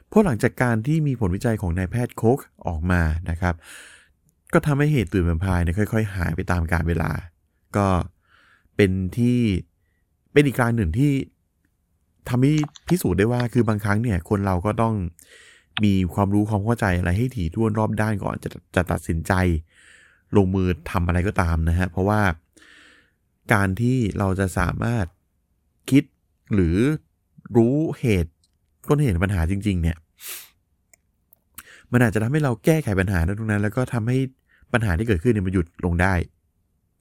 [0.09, 3.55] เพราะหลังจากการที่มีผลวิจัยของนายแพทย์โคกออกมานะครับ
[4.53, 7.11] ก็ทำให้เหตุตื่นแวมพร์เนี่ยค่อย ๆ หายไปตามกาลเวลา
[7.77, 7.87] ก็
[8.75, 9.39] เป็นที่
[10.33, 11.11] เป็นอีกการหนึ่งที่
[12.29, 12.53] ทำให้
[12.87, 14.95] พิสูจน์ได้ว่าคือบางครั้งเนี่ยคนเราก็ต้อง
[15.83, 19.33] มีความรู้ความเข้าใจอะไรให้ถี่ถ้วนรอบด้านก่อนจะจะตัดสินใจ
[20.37, 22.21] ลงมือทำอะไรก็ตามนะฮะเพราะว่า
[23.53, 25.05] การที่เราจะสามารถ
[25.89, 26.03] คิด
[26.53, 26.77] หรือ
[27.55, 28.33] รู้เหตุ
[28.89, 29.97] ต้นเหตุปัญหาจริง ๆ เนี่ย
[31.91, 34.17] มันอาจจะทำให้เราแก้ไขปัญหาตรงนั้น แล้วก็ทำให้
[34.73, 36.13] ปัญหาที่เกิดขึ้นเนี่ยมันหยุดลงได้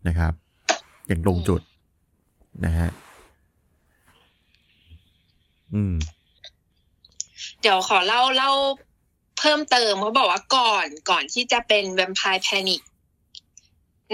[0.09, 0.33] นะครับ
[1.07, 1.61] อย่างตรงจุด
[2.65, 2.89] นะฮะ
[5.75, 5.95] อืม
[7.61, 8.53] เดี๋ยวขอเล่าเล่า
[9.39, 12.81] เพิ่มเติมเขาบอกว่าก่อนก่อนที่จะเป็นแวมไพร์แพนิค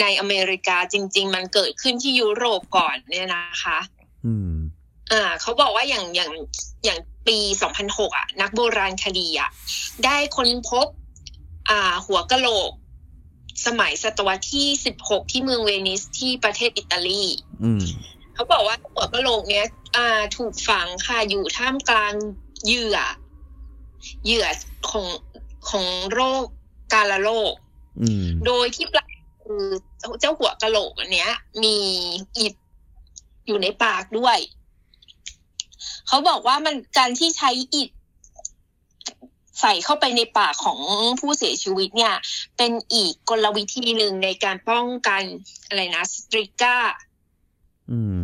[0.01, 3.79] ในอเมริกาจริง ๆ มันเกิดขึ้นที่ยุโรปก่อนเนี่ยนะคะ
[4.27, 4.55] อืม
[5.13, 6.31] อ่าเขาบอกว่าอย่างอย่าง
[6.85, 7.39] อย่างปี
[7.77, 9.51] 2006อะ นักโบราณคดีอะ
[10.05, 10.87] ได้ค้นพบ
[11.69, 12.71] อ่า หัวกะโหลก
[13.67, 14.69] สมัยศตวรรษที่
[15.01, 17.25] 16ที่เมืองเวนิสที่ประเทศอิตาลี
[17.65, 17.83] อืม
[18.35, 22.15] เขาบอกว่าหัวกะโหลกเนี้ย อ่า ถูกฝังค่ะอยู่ท่ามกลาง
[22.65, 22.99] เหยื่อ
[24.25, 24.47] เหยื่อ
[24.91, 25.07] ของ
[25.71, 26.45] ของโรค
[26.93, 27.55] กาฬโรค
[28.03, 29.13] อืมโดยที่ปลาย
[29.43, 29.65] คือ
[30.21, 31.77] เจ้าหัวกะโหลกอันเนี้ย มี
[32.39, 32.55] อิฐ
[33.47, 34.39] อยู่ในปากด้วย
[36.15, 37.91] เขาบอกว่ามันการที่ใช้อิฐ
[39.61, 40.79] ใส่เข้าไปในปากของ
[41.21, 42.15] ผู้เสียชีวิตเนี่ย
[42.57, 45.23] เป็นอีกกลวิธีหนึ่งในการป้องกัน
[45.67, 46.77] อะไรนะสตริก้า
[47.91, 48.21] อืม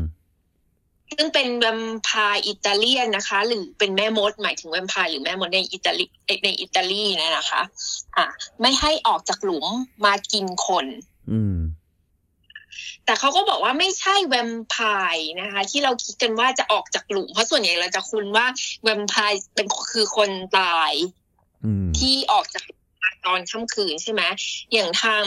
[1.10, 6.04] ซึ่งเป็นแวมไพร์อิตาเลียนนะคะ หรือเป็นแม่มด หมายถึงแวมไพร์หรือแม่มดในอิตาลี
[6.44, 7.62] ในอิตาลีเนยนะคะ
[8.16, 8.26] อะ
[8.60, 9.66] ไม่ให้ออกจากหลุม
[10.04, 10.86] มากินคน
[11.32, 11.56] อืม
[13.04, 14.76] แต่เขาก็บอกว่าไม่ใช่แวมไพ
[15.14, 18.46] ร์นะคะ ที่เราคิดกันว่าจะออกจากหลุมเพราะส่วนใหญ่เราจะคุ้นว่า
[18.82, 20.92] แวมไพร์เป็นคือคนตาย
[21.64, 22.64] อืมที่ออกจาก
[23.26, 24.22] ตอนค่ำคืนใช่ไหม
[24.72, 25.24] อย่างทาง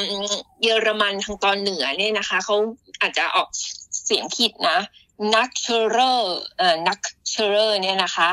[0.64, 2.56] เยอรมันทางตอนเหนือเนี่ยนะคะเขา
[3.02, 3.48] อาจจะออก
[4.06, 4.80] เสียงผิดนะ
[5.36, 8.30] นักเชอร์เอ่อนักเชอร์เนี่ยนะคะ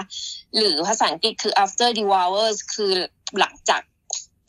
[0.57, 2.92] หรือภาษาอังกฤษคือ after devours คือ
[3.38, 3.83] หลังจาก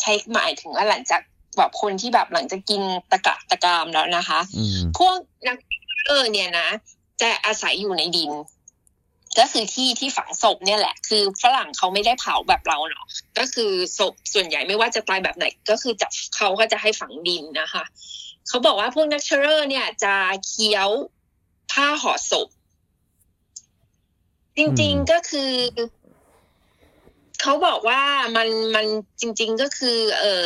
[0.01, 1.21] ใช้หมายถึงว่าหลังจาก
[1.57, 5.57] แบบคนที่แบบหลังจากกินตะกะตะกามแล้วนะคะอืมพวกนัก
[6.07, 6.67] เออเนี่ยนะ
[7.21, 8.31] จะอาศัยอยู่ในดิน
[9.39, 13.05] ก็คือที่ที่ฝังศพเนี่ยแหละ คือฝรั่งเขาไม่ได้เผาแบบเราเนาะ
[13.37, 17.83] ก็คือศพส่วนใหญ่ไม่ว่าจะตายแบบไหน ก็คือจะเขาก็จะให้ฝังดินนะคะ
[18.47, 20.13] เขาบอกว่าพวกนักเชอร์เนี่ยจะ
[20.45, 20.89] เคี้ยว
[21.71, 22.47] ผ้าห่อศพ
[24.57, 25.51] จริง ๆก็คือ
[27.41, 28.01] เขาบอกว่า
[28.35, 28.85] มันมัน
[29.21, 30.45] จริง ๆก็คือ เออ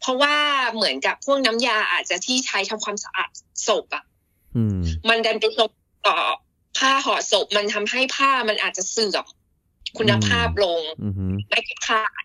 [0.00, 0.36] เพราะว่า
[0.74, 3.30] เหมือนกับพวกน้ำยาอาจจะที่ใช้ทำความสะอาด
[3.68, 4.04] ศพอะ
[4.56, 5.70] อืมมันดันไปส่ง
[6.06, 6.18] ต่อ
[6.78, 9.24] ผ้าห่อศพมันทำให้ผ้ามันอาจจะเสื่อม
[9.98, 12.24] คุณภาพลงอืมไม่ขาด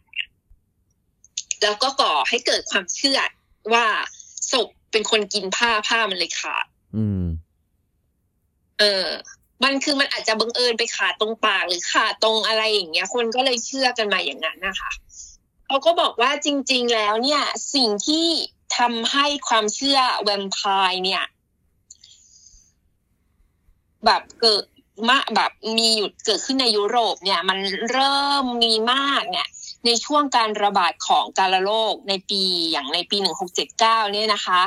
[1.64, 3.20] แล้วก็ก่อให้เกิดความเชื่อ
[3.74, 3.86] ว่า
[4.52, 6.66] ศพเป็นคนกินผ้าผ้ามันเลยขาด
[6.98, 7.24] อืม
[8.80, 9.08] เออ
[9.64, 14.92] มันคือมันอาจจะบังเอิญไปขาดตรงปากหรือขาดตรงอะไรอย่างเงี้ย คนก็เลยเชื่อกันมาอย่างนั้นนะคะ
[15.72, 17.42] เขาก็บอกว่าจริง ๆ แล้วเนี่ย
[17.76, 18.28] สิ่งที่
[18.78, 21.24] ทำให้ความเชื่อแวมไพร์เนี่ย
[24.06, 24.64] แบบเกิด
[25.08, 27.60] มาแบบมีอยู่เกิดขึ้นในยุโรปเนี่ย มัน
[27.92, 29.48] เริ่มมีมากเนี่ย
[29.86, 33.18] ในช่วงการระบาดของกาฬโรคในปีอย่างในปี
[33.66, 34.62] 1679 เนี่ยนะคะ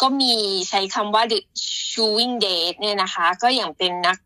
[0.00, 0.34] ก็มี
[0.68, 1.38] ใช้คำว่า the
[1.90, 4.16] chewing date เนี่ยนะคะ ก็อย่างเป็นนัก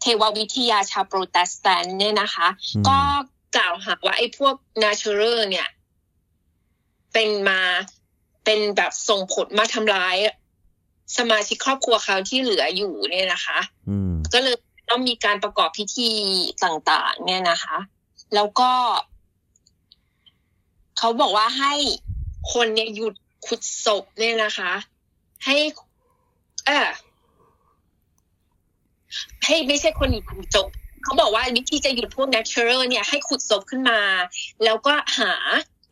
[0.00, 2.98] เทววิทยาชาวโปรเตสแตนต์เนี่ยนะคะอืมก็
[3.56, 5.68] กล่าวหาว่าไอ้พวก natural เนี่ย
[7.12, 7.60] เป็นมา
[8.44, 10.16] เป็นแบบส่งผลมาทำร้าย
[11.18, 13.58] สมาชิกครอบครัวเขาที่เหลืออยู่เนี่ยนะคะ
[13.88, 14.56] อืมก็เลย
[14.90, 16.10] ต้องมีการประกอบพิธี
[16.64, 17.76] ต่างๆ เนี่ยนะคะ
[18.34, 18.70] แล้วก็
[20.98, 21.74] เขาบอกว่าให้
[22.52, 23.14] คนเนี่ยหยุด
[23.46, 24.72] ขุดศพเนี่ยนะคะ
[25.44, 25.56] ให้
[26.66, 26.88] เออ
[29.44, 30.68] ให้ไม่ใช่คนหยุดขุดศพ
[31.08, 34.00] เขาบอกว่าวิธีจะหยุดพวก natural เนี่ยให้ขุดศพขึ้นมา
[34.64, 35.32] แล้วก็หา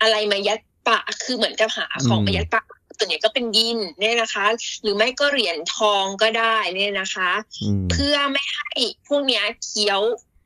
[0.01, 2.65] อะไรมายัดปากคือเหมือนกับหาของมายัดปาก
[2.99, 4.45] ส่วนใหญ่ก็เป็นดินเนี่ยนะคะ
[4.83, 7.31] หรือไม่ก็เหรียญทองก็ได้เนี่ยนะคะ
[7.63, 8.71] อืมเพื่อไม่ให้
[9.09, 10.01] พวกเนี้ยเคี้ยว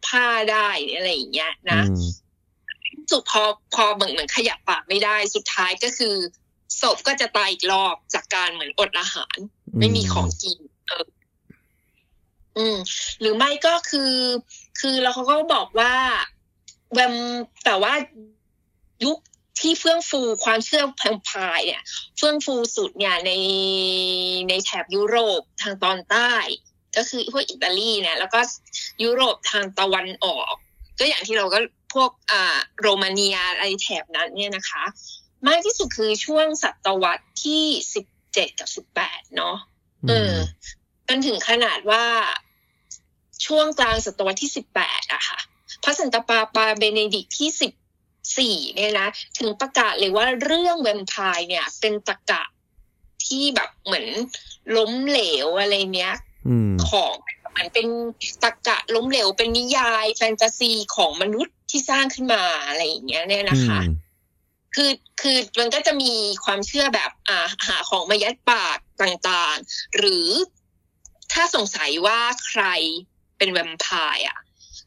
[0.06, 2.10] ผ้าได้อะไรอย่างเงี้ยนะอืม
[3.10, 3.42] สุดพอ
[3.74, 6.14] พอเหมือนเหมือนขยับปากไม่ได้สุดท้ายก็คือ
[6.80, 9.36] ศพก็จะตายอีกรอบจากการเหมือนอดอาหาร
[9.78, 11.06] ไม่มีของกินเออ
[12.58, 12.76] อืม
[13.20, 14.14] หรือไม่ก็คือ
[14.80, 15.94] คือเราเขาก็บอกว่า
[16.92, 17.14] แวม
[17.64, 17.94] แต่ว่า
[19.04, 19.18] ยุค
[19.60, 21.82] ที่เฟื่องฟูความเชื่อแพมพายเนี่ย
[22.16, 23.32] เฟื่องฟูสุดเนี่ยใน
[24.48, 26.32] ในแถบยุโรปทางตอนใต้
[26.96, 28.40] ก็คือพวกอิตาลีเนี่ยแล้วก็
[29.04, 30.54] ยุโรปทางตะวันออก
[30.98, 31.58] ก็อย่างที่เราก็
[31.94, 34.84] พวกอ่าโรมาเนียอะไรแถบนั้นเนี่ยนะคะ
[35.46, 39.56] มากที่สุดคือช่วงศตวรรษที่สิบเจ็ดกับสิบแปดเนาะ
[40.08, 40.34] เออ
[41.08, 42.04] จนถึงขนาดว่า
[43.46, 45.38] ช่วงกลางศตวรรษที่สิบแปดอะค่ะ
[45.82, 47.72] พระสันตะปาปาเบเนดิกต์ที่สิบ
[48.38, 52.42] สี่เนี่ยนะถึงประกาศเลยว่าเรื่องแวมไพร์เนี่ย เป็นตรรกะ
[53.26, 54.06] ที่แบบเหมือน
[54.76, 56.14] ล้มเหลวอะไรเนี้ย
[56.48, 57.14] อืมของ
[57.56, 57.86] มันเป็น
[58.42, 63.94] ตะกะล้มเหลวเป็นนิยายแฟนตาซีของมนุษย์ที่สร้างขึ้นมาอะไรอย่างเงี้ยเนี่ยนะคะอืม
[64.74, 66.12] คือคือมันก็จะมี
[66.44, 70.28] ความเชื่อแบบอ่าหาของมายัดปากต่างๆ หรือ
[71.32, 72.64] ถ้าสงสัยว่าใคร
[73.40, 74.38] เป็นแวมไพร์อะ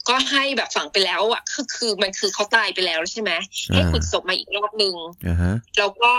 [0.07, 3.31] ก็ให้แบบฝังไปแล้วอะคือคือมันคือเขาตายไปแล้วใช่ไหม
[3.73, 4.95] ให้ขุดศพมาอีกรอบนึง
[5.27, 6.13] อ่าฮะแล้วก็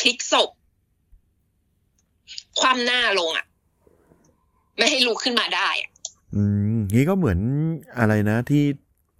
[0.00, 0.50] พลิกศพ
[2.60, 3.46] คว่ำหน้าลงอะ
[4.76, 5.90] ไม่ให้ลุกขึ้นมาได้อะ
[6.34, 6.42] อื
[6.74, 7.38] มนี่ก็เหมือน
[7.98, 8.64] อะไรนะที่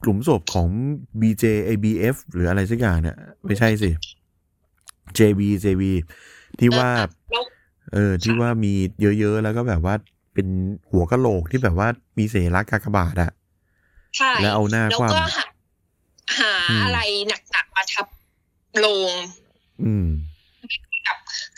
[0.02, 0.68] กลุ่มศพของ
[1.20, 3.90] BJ ABF หรืออะไรสักอย่างเนี่ย ไม่ใช่สิ
[5.18, 5.82] JB JB
[6.58, 6.88] ที่ว่า
[7.30, 7.44] แล้ว
[7.92, 9.94] เออ ที่ว่ามีเยอะๆ แล้วก็แบบว่า
[10.34, 10.48] เป็น
[10.90, 11.88] หัวกะโหลกที่แบบว่า
[12.18, 13.30] มีเสลักกากบาทอะ
[14.16, 15.46] ใช่แล้วเอาหน้าแล้วคว่ำก็หา
[16.38, 18.06] หาอืมอะไรหนักๆมาทับ
[18.84, 19.10] ลง
[19.84, 20.06] อืม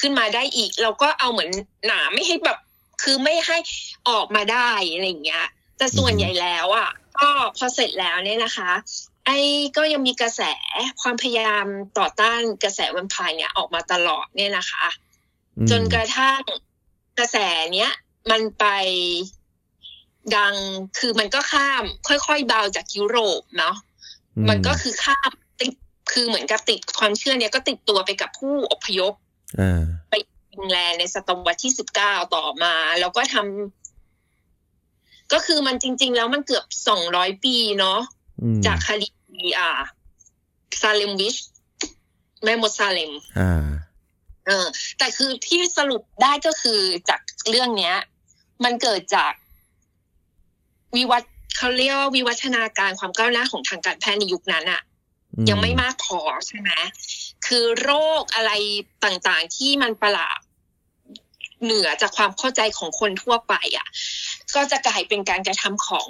[0.00, 1.50] ขึ้นมาได้อีก เราก็เอาเหมือน
[1.86, 2.58] หนาไม่ให้แบบ
[3.02, 3.56] คือไม่ให้
[4.08, 8.70] ออกมาได้อะไรอย่างเงี้ยแต่ส่วนอือฮึใหญ่แล้วอะ ก็พอเสร็จแล้วเนี่ยนะคะ
[9.26, 9.38] ไอ้
[9.76, 10.42] ก็ยังมีกระแส
[11.02, 11.66] ความพยายาม
[11.98, 14.84] ต่อต้านกระแสแวันพายเนี่ยออกมาตลอดเนี่ยนะคะ
[15.58, 16.40] อืมจนกระทั่ง
[17.18, 17.36] กระแส
[17.74, 17.92] เนี้ย
[18.30, 18.64] มันไป
[20.36, 20.54] ดัง
[20.98, 23.76] คือมันก็ข้าม ค่อยๆเบาจากยุโรปเนาะ
[24.36, 25.30] อืมันก็คือข้าม
[25.60, 25.72] ติด
[26.12, 29.12] คือเหมือนกับติดความเชื่อเนี้ยก็ติดตัวไปกับผู้อพยพ
[29.60, 29.82] อ่า
[30.50, 38.00] ฟินแลนด์ในศตวรรษที่สิบเก้าต่อมา แล้วก็ทำก็คือมันจริง ๆ แล้วมันเกือบสองร้อยปีเนาะ
[38.42, 39.10] อืมจากคดี
[39.58, 39.70] อ่า
[40.80, 41.36] ซาเลมวิช
[42.44, 43.68] แม่มดซาเลมอ่า
[44.46, 44.66] เออ
[44.98, 47.96] แต่คือที่สรุปได้ก็คือจากเรื่องเนี้ย
[48.64, 49.32] มันเกิดจาก
[50.96, 51.22] วิวัฒ
[51.56, 54.82] เขาเรียกว่าวิวัฒนาการความก้าวหน้าของทางการแพทย์ในยุคนั้นอะ
[55.36, 56.70] อืมยังไม่มากพอใช่ไหม
[57.46, 58.52] คือโรคอะไร
[59.04, 60.38] ต่างๆที่มันประหลาด
[61.62, 63.86] เหนือจากความเข้าใจของคนทั่วไปอะ
[64.54, 66.08] ก็จะกลายเป็นการกระทำของ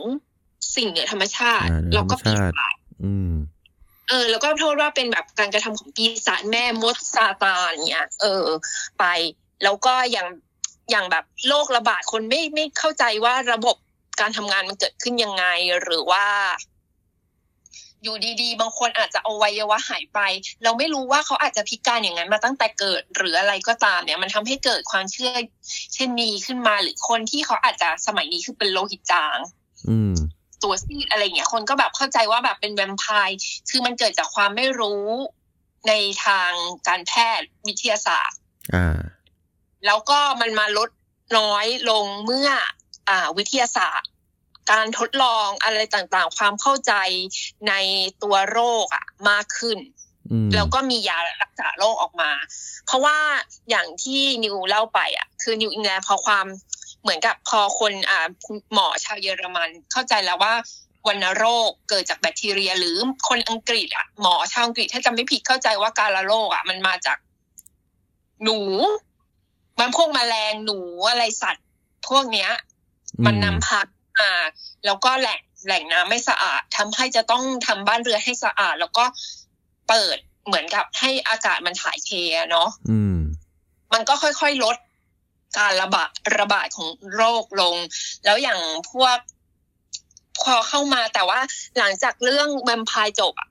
[0.77, 3.33] สิ่งเหนือธรรมชาติอ่าเหนือแล้วก็ธรรมปีชาติศาจอืม
[4.09, 8.47] เออ แล้วก็โทษว่าเป็นแบบการกระทำของปีศาจแม่มดซาตานเนี้ยเออ
[8.99, 9.05] ไป
[9.65, 10.27] แล้วก็อย่าง
[10.91, 13.77] อย่างแบบโรคระบาดคนไม่ไม่เข้าใจว่าระบบ
[14.21, 15.45] การทำงานมันเกิดขึ้นยังไง
[15.83, 16.27] หรือว่า
[18.03, 20.19] อยู่ดีๆ บางคนอาจจะอวัยวะหายไป
[20.63, 25.33] เราไม่รู้ว่าเขาอาจจะพิการอย่างนั้นมาตั้งแต่เกิดหรืออะไรก็ตามเนี่ย มันทำให้เกิดความเชื่อ
[25.95, 29.39] เช่นนี้ขึ้นมาหรือคนที่เขาอาจจะสมัยนี้คือเป็นโลหิตจาง
[29.89, 30.15] อืม
[30.63, 33.39] ตัวซีดอะไรเงี้ยคนก็แบบเข้าใจว่าแบบเป็นแวมไพร์
[33.71, 35.07] คือมันเกิดจากความไม่รู้
[35.89, 35.93] ใน
[36.25, 36.51] ทาง
[36.89, 38.39] การแพทย์วิทยาศาสตร์
[38.75, 38.99] อ่า
[39.87, 40.91] แล้วก็มันมาลด
[41.39, 42.49] น้อยลงเมื่อ
[43.09, 44.11] อ่าวิทยาศาสตร์
[44.73, 46.93] การทดลองอะไรต่างๆ ความเข้าใจ
[47.69, 47.75] ใน
[48.23, 49.79] ตัวโรคอะมากขึ้น
[50.31, 52.31] อืมแล้วก็มียารักษาโรคออกมา
[52.87, 53.19] เพราะว่า
[53.71, 56.47] อย่างที่นิวเล่าไปอะ คือนิวอิงแลนด์พอความ
[57.03, 60.55] เหมือนกับพอคนอ่าคุณหมอชาวเยอรมันเข้าใจแล้วว่า
[61.07, 62.97] วัณโรคเกิดจากแบคทีเรีย หรือ
[63.29, 67.19] คนอังกฤษอะหมอชาวอังกฤษถ้าจำไม่ผิดเข้าใจว่าการละโรคอะ มันมาจาก
[68.45, 68.59] หนู
[69.79, 70.79] มันพวกแมลงหนู
[71.11, 71.67] อะไรสัตว์
[72.09, 72.51] พวกเนี้ย
[73.27, 73.81] มันนำพา
[74.21, 74.31] มา
[74.85, 79.05] แล้วก็แหล่งแหล่งน้ำไม่สะอาดทำให้จะต้องทำบ้านเรือนให้สะอาด แล้วก็
[79.89, 83.17] เปิดเหมือนกับให้อากาศมันถ่ายเทอะเนาะอืม
[83.93, 84.77] มันก็ค่อยๆลด
[85.59, 87.77] การระบาดระบาดของโรคลง
[88.25, 88.59] แล้วอย่าง
[88.91, 89.17] พวก
[90.43, 91.41] พอเข้ามาแต่ว่า
[91.79, 93.49] หลังจากเรื่องแวมไพร์จบอะ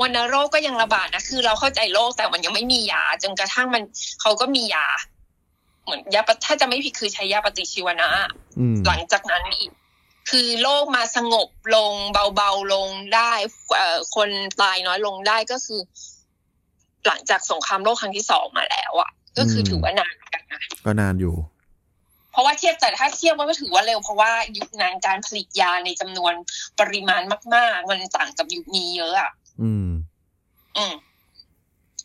[0.00, 3.82] วัณโรคก็ยังระบาดนะคือเราเข้าใจโรคแต่มันยังไม่มียาจนกระทั่งมัน
[4.20, 4.86] เขาก็มียา
[5.88, 8.10] เหมือนยาปะถ้าจะไม่ผิดคือใช้ยาปฏิชีวนะ
[8.58, 9.70] อืมหลังจากนั้นอีก
[10.30, 11.92] คือโรคมาสงบลง
[12.36, 13.32] เบาๆลงได้
[13.76, 14.28] เอ่อคน
[14.60, 15.80] ตายน้อยลงได้ก็คือ
[17.06, 21.34] หลังจากสงครามโลกครั้งที่สองมาแล้วอะก็คือถือว่านานเหมือนกันนะก็นานอยู่
[22.32, 26.32] เพราะว่าเทียบแต่ถ้าเทียบว่าก็ถือว่าเร็วเพราะว่ายุคนั้นการผลิตยาในจำนวน
[26.80, 27.22] ปริมาณ
[27.54, 29.30] มาก ๆ มันต่างกับยุคนี้เยอะอะ
[29.62, 29.88] อืม
[30.76, 30.94] อืม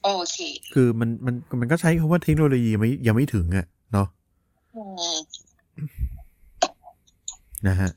[0.04, 0.38] โอเค
[0.74, 5.18] คือมันมันมันก็ใช้คำว่าเทคโนโลยีไม่ยังไม่ถึงอะเนาะ
[5.78, 5.94] อืม
[7.68, 7.90] นะฮะ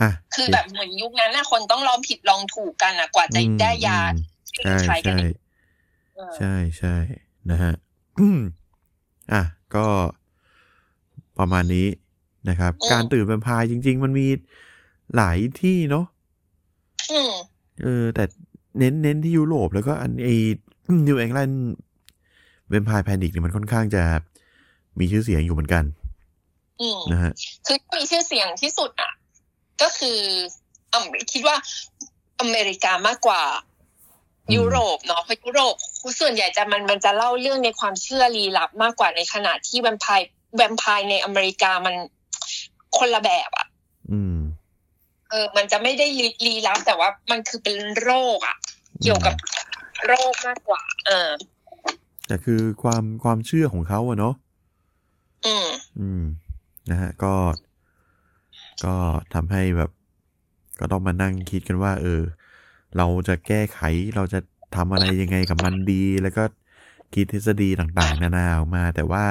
[0.00, 4.14] อะคือแบบเหมือนยุคนั้นนะคนต้องลองผิดลองถูกกันอะกว่าจะอืมได้ยาอืม
[4.54, 5.18] ที่ใช่ใช้กันใช่
[6.14, 6.94] เออใช่ใช่
[7.50, 7.72] นะฮะ
[8.18, 8.40] อืม
[9.32, 9.42] อะ
[9.74, 9.86] ก็
[11.38, 11.86] ประมาณนี้
[12.48, 14.26] นะครับ การตื่นแวมไพร์จริง ๆ มันมี
[15.16, 16.06] หลายที่เนาะ
[17.10, 17.32] อืม
[17.82, 18.24] เออ แต่
[18.78, 24.02] เน้นเน้นที่ยุโรปแล้วก็อันไอ้ New England Vampire Panic เนี่ยมันค่อนข้างจะ
[24.98, 25.84] มีชื่อเสียงอยู่เหมือนกัน
[26.80, 27.32] อืมนะฮะ
[27.66, 29.12] คือมีชื่อเสียงที่สุดอะ
[29.82, 30.18] ก็คือ
[30.92, 31.56] อเมคิดว่า
[32.40, 33.42] อเมริกามากกว่า
[34.48, 35.74] อืมยุโรปเนาะเพราะยุโรป
[36.20, 41.94] ส่วนใหญ่จะมันมันจะเล่าเรื่องในความเชื่อลี้ลับมากกว่าในขณะที่แวมไพร์แวมไพร์ในอเมริกามัน
[42.98, 43.66] คนละแบบอะ
[44.12, 44.38] อืม
[45.30, 48.56] เออ มันจะไม่ได้ลี้ลี้ลับแต่ว่ามันคือเป็นโรคอะ
[49.02, 49.34] เกี่ยวกับ
[50.06, 51.30] โรคมากกว่า เออ
[52.26, 54.34] แต่คือความความเชื่อของเขาอะเนาะ
[55.46, 55.68] อืม
[56.00, 56.22] อืม
[56.90, 57.34] นะฮะก็
[58.84, 58.94] ก็
[59.34, 59.90] ทำให้แบบ
[60.80, 62.22] ก็ต้องมานั่งคิดกันว่า เออ
[62.96, 63.80] เราจะแก้ไข
[64.16, 64.38] เราจะ
[64.76, 66.44] ทำอะไรยังไงกับมันดี แล้วก็
[67.14, 69.24] คิดทฤษฎีต่าง ๆ นานาออกมา แต่ว่า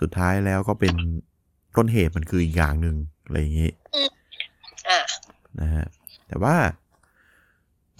[0.00, 0.94] สุดท้ายแล้วก็เป็น
[1.76, 3.70] ต้นเหตุมันคืออีกอย่างหนึ่งอะไรอย่างนี้
[4.88, 5.00] อะ
[5.60, 5.86] นะฮะ
[6.28, 6.56] แต่ว่า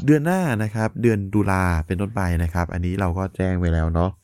[0.04, 4.21] เดือนหน้านะครับ เดือนตุลาเป็นต้นไปนะครับ อันนี้เราก็แจ้งไว้แล้วเนาะค่ะ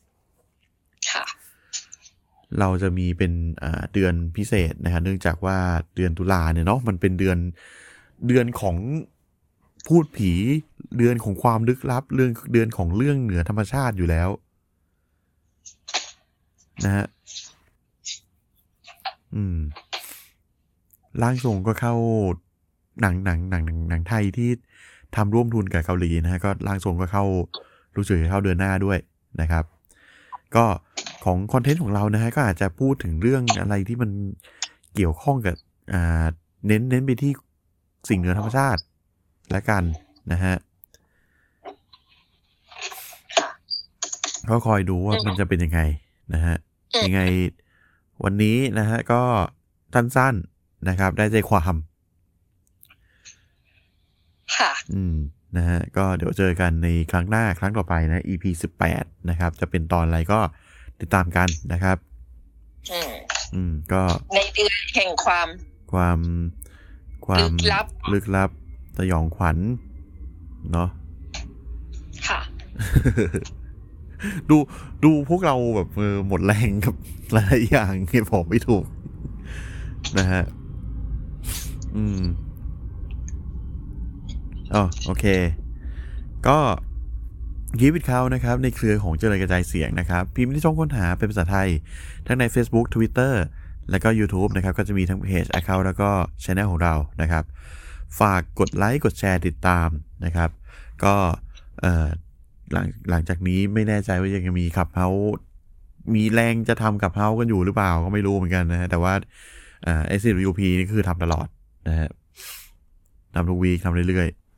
[2.59, 3.31] เราจะมีเป็น
[3.93, 5.57] เดือนพิเศษนะครับเนื่องจากว่า
[5.95, 7.37] เดือนตุลาเนี่ยเนาะมันเป็นเดือน
[8.27, 8.75] เดือนของ
[9.87, 10.31] พูดผี
[10.97, 14.29] เดือนของความลึกลับ เรื่องเดือนของเรื่องเหนือธรรมชาติอยู่แล้ว
[16.85, 17.05] นะฮะ
[19.35, 19.57] อืม
[21.21, 21.93] ร่างทรงก็เข้า
[23.01, 24.49] หนังหนังหนังหนังหนังไทยที่
[25.15, 27.25] ทำร่วมทุนกับเกาหลีนะฮะก็ร่างทรงก็เข้า
[27.95, 28.97] รู้สึกจะเข้าเดือนหน้าด้วย
[29.41, 29.63] นะครับ
[30.55, 30.65] ก็
[31.25, 34.09] ของคอนเทนต์ของเรานะฮะก็อาจจะพูดถึงเรื่องอะไรที่มัน
[34.95, 35.55] เกี่ยวข้องกับ
[35.93, 36.25] อ่า
[36.67, 37.31] เน้นเน้นไปที่
[38.09, 38.81] สิ่งเหนือธรรมชาติ
[39.51, 39.83] และกัน
[40.31, 40.55] นะฮะ
[44.49, 45.79] ก็คอยดูว่ามันจะเป็นยังไง
[46.33, 46.55] นะฮะ
[46.93, 47.21] อืมยังไง
[48.23, 49.21] วันนี้นะฮะก็
[49.93, 51.75] สั้นๆนะครับ ได้ใจความ
[54.55, 55.15] ค่ะอืม
[55.57, 60.39] นะฮะก็เดี๋ยวเจอกันในครั้งหน้าครั้งต่อไปนะ EP สิบแปดนะครับ จะเป็นตอนอะไรก็
[61.01, 61.97] ติดตามกันนะครับ
[62.91, 63.11] อืม
[63.53, 64.01] อืมก็
[64.35, 65.47] ในเดือนแห่งความ
[65.91, 66.19] ความ
[67.25, 68.49] ความลึกลับลึกลับ
[68.97, 69.57] สยองขวัญ
[70.71, 70.89] เนาะ
[72.27, 72.39] ค่ะ
[74.49, 74.57] ดู
[75.03, 76.95] ดูพวกเราแบบเออหมดแรงกับ
[77.33, 78.85] หลายๆอย่างที่บอกไม่ถูก
[80.17, 80.43] นะฮะ
[81.95, 82.21] อืม
[84.73, 85.25] อ๋อโอเค
[86.47, 86.57] ก็
[87.77, 91.69] กีวิดเขานะครับในเครือของเจริญกระจายเสียงนะครับ พิมพ์ที่ช่องค้นหาเป็นภาษาไทย
[92.27, 93.33] ทั้งใน Facebook Twitter
[93.91, 96.09] แล้วก็ YouTube นะครับก็จะมีทั้งเพจ Account แล้วก็
[96.43, 97.43] ช anel ของเรานะครับ
[98.19, 99.89] ฝากกดไลค์กดแชร์ติดตาม
[100.25, 100.49] นะครับ
[101.03, 101.15] ก็
[102.71, 105.07] หลังหลังจากนี้ไม่แน่ใจว่ายังมีขับเฮา
[106.15, 109.13] มีแรงจะทำกับเฮากันอยู่หรือเปล่าก็ไม่รู้เหมือนกันนะฮะแต่ว่า
[109.83, 111.47] เอ่อ s อ u p นี่คือทำตลอด
[111.87, 112.09] นะฮะ
[113.35, 114.48] ทำทุกวีคทำเรื่อยๆ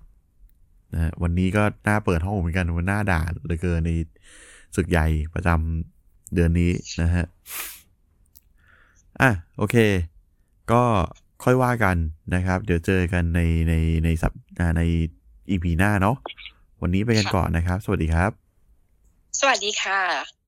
[0.94, 3.92] นะวันนี้ก็น่าเปิดห้องเหมือนกันมันน่าด่าเหลือเกินใน
[4.76, 6.72] ศึกใหญ่ประจำเดือนนี้
[7.02, 7.26] นะฮะ
[9.22, 9.76] อะโอเค
[10.72, 10.84] ก็
[11.44, 11.98] ค่อยว่ากัน
[12.36, 13.74] นะครับ เดี๋ยวเจอกันในใน
[14.04, 14.82] ในสัปอ่าใน
[15.50, 16.16] อีพีหน้าเนาะ
[16.82, 18.32] วันนี้ไปกันก่อนนะครับ สวัสดีครับ
[19.40, 20.41] สวัสดีค่ะ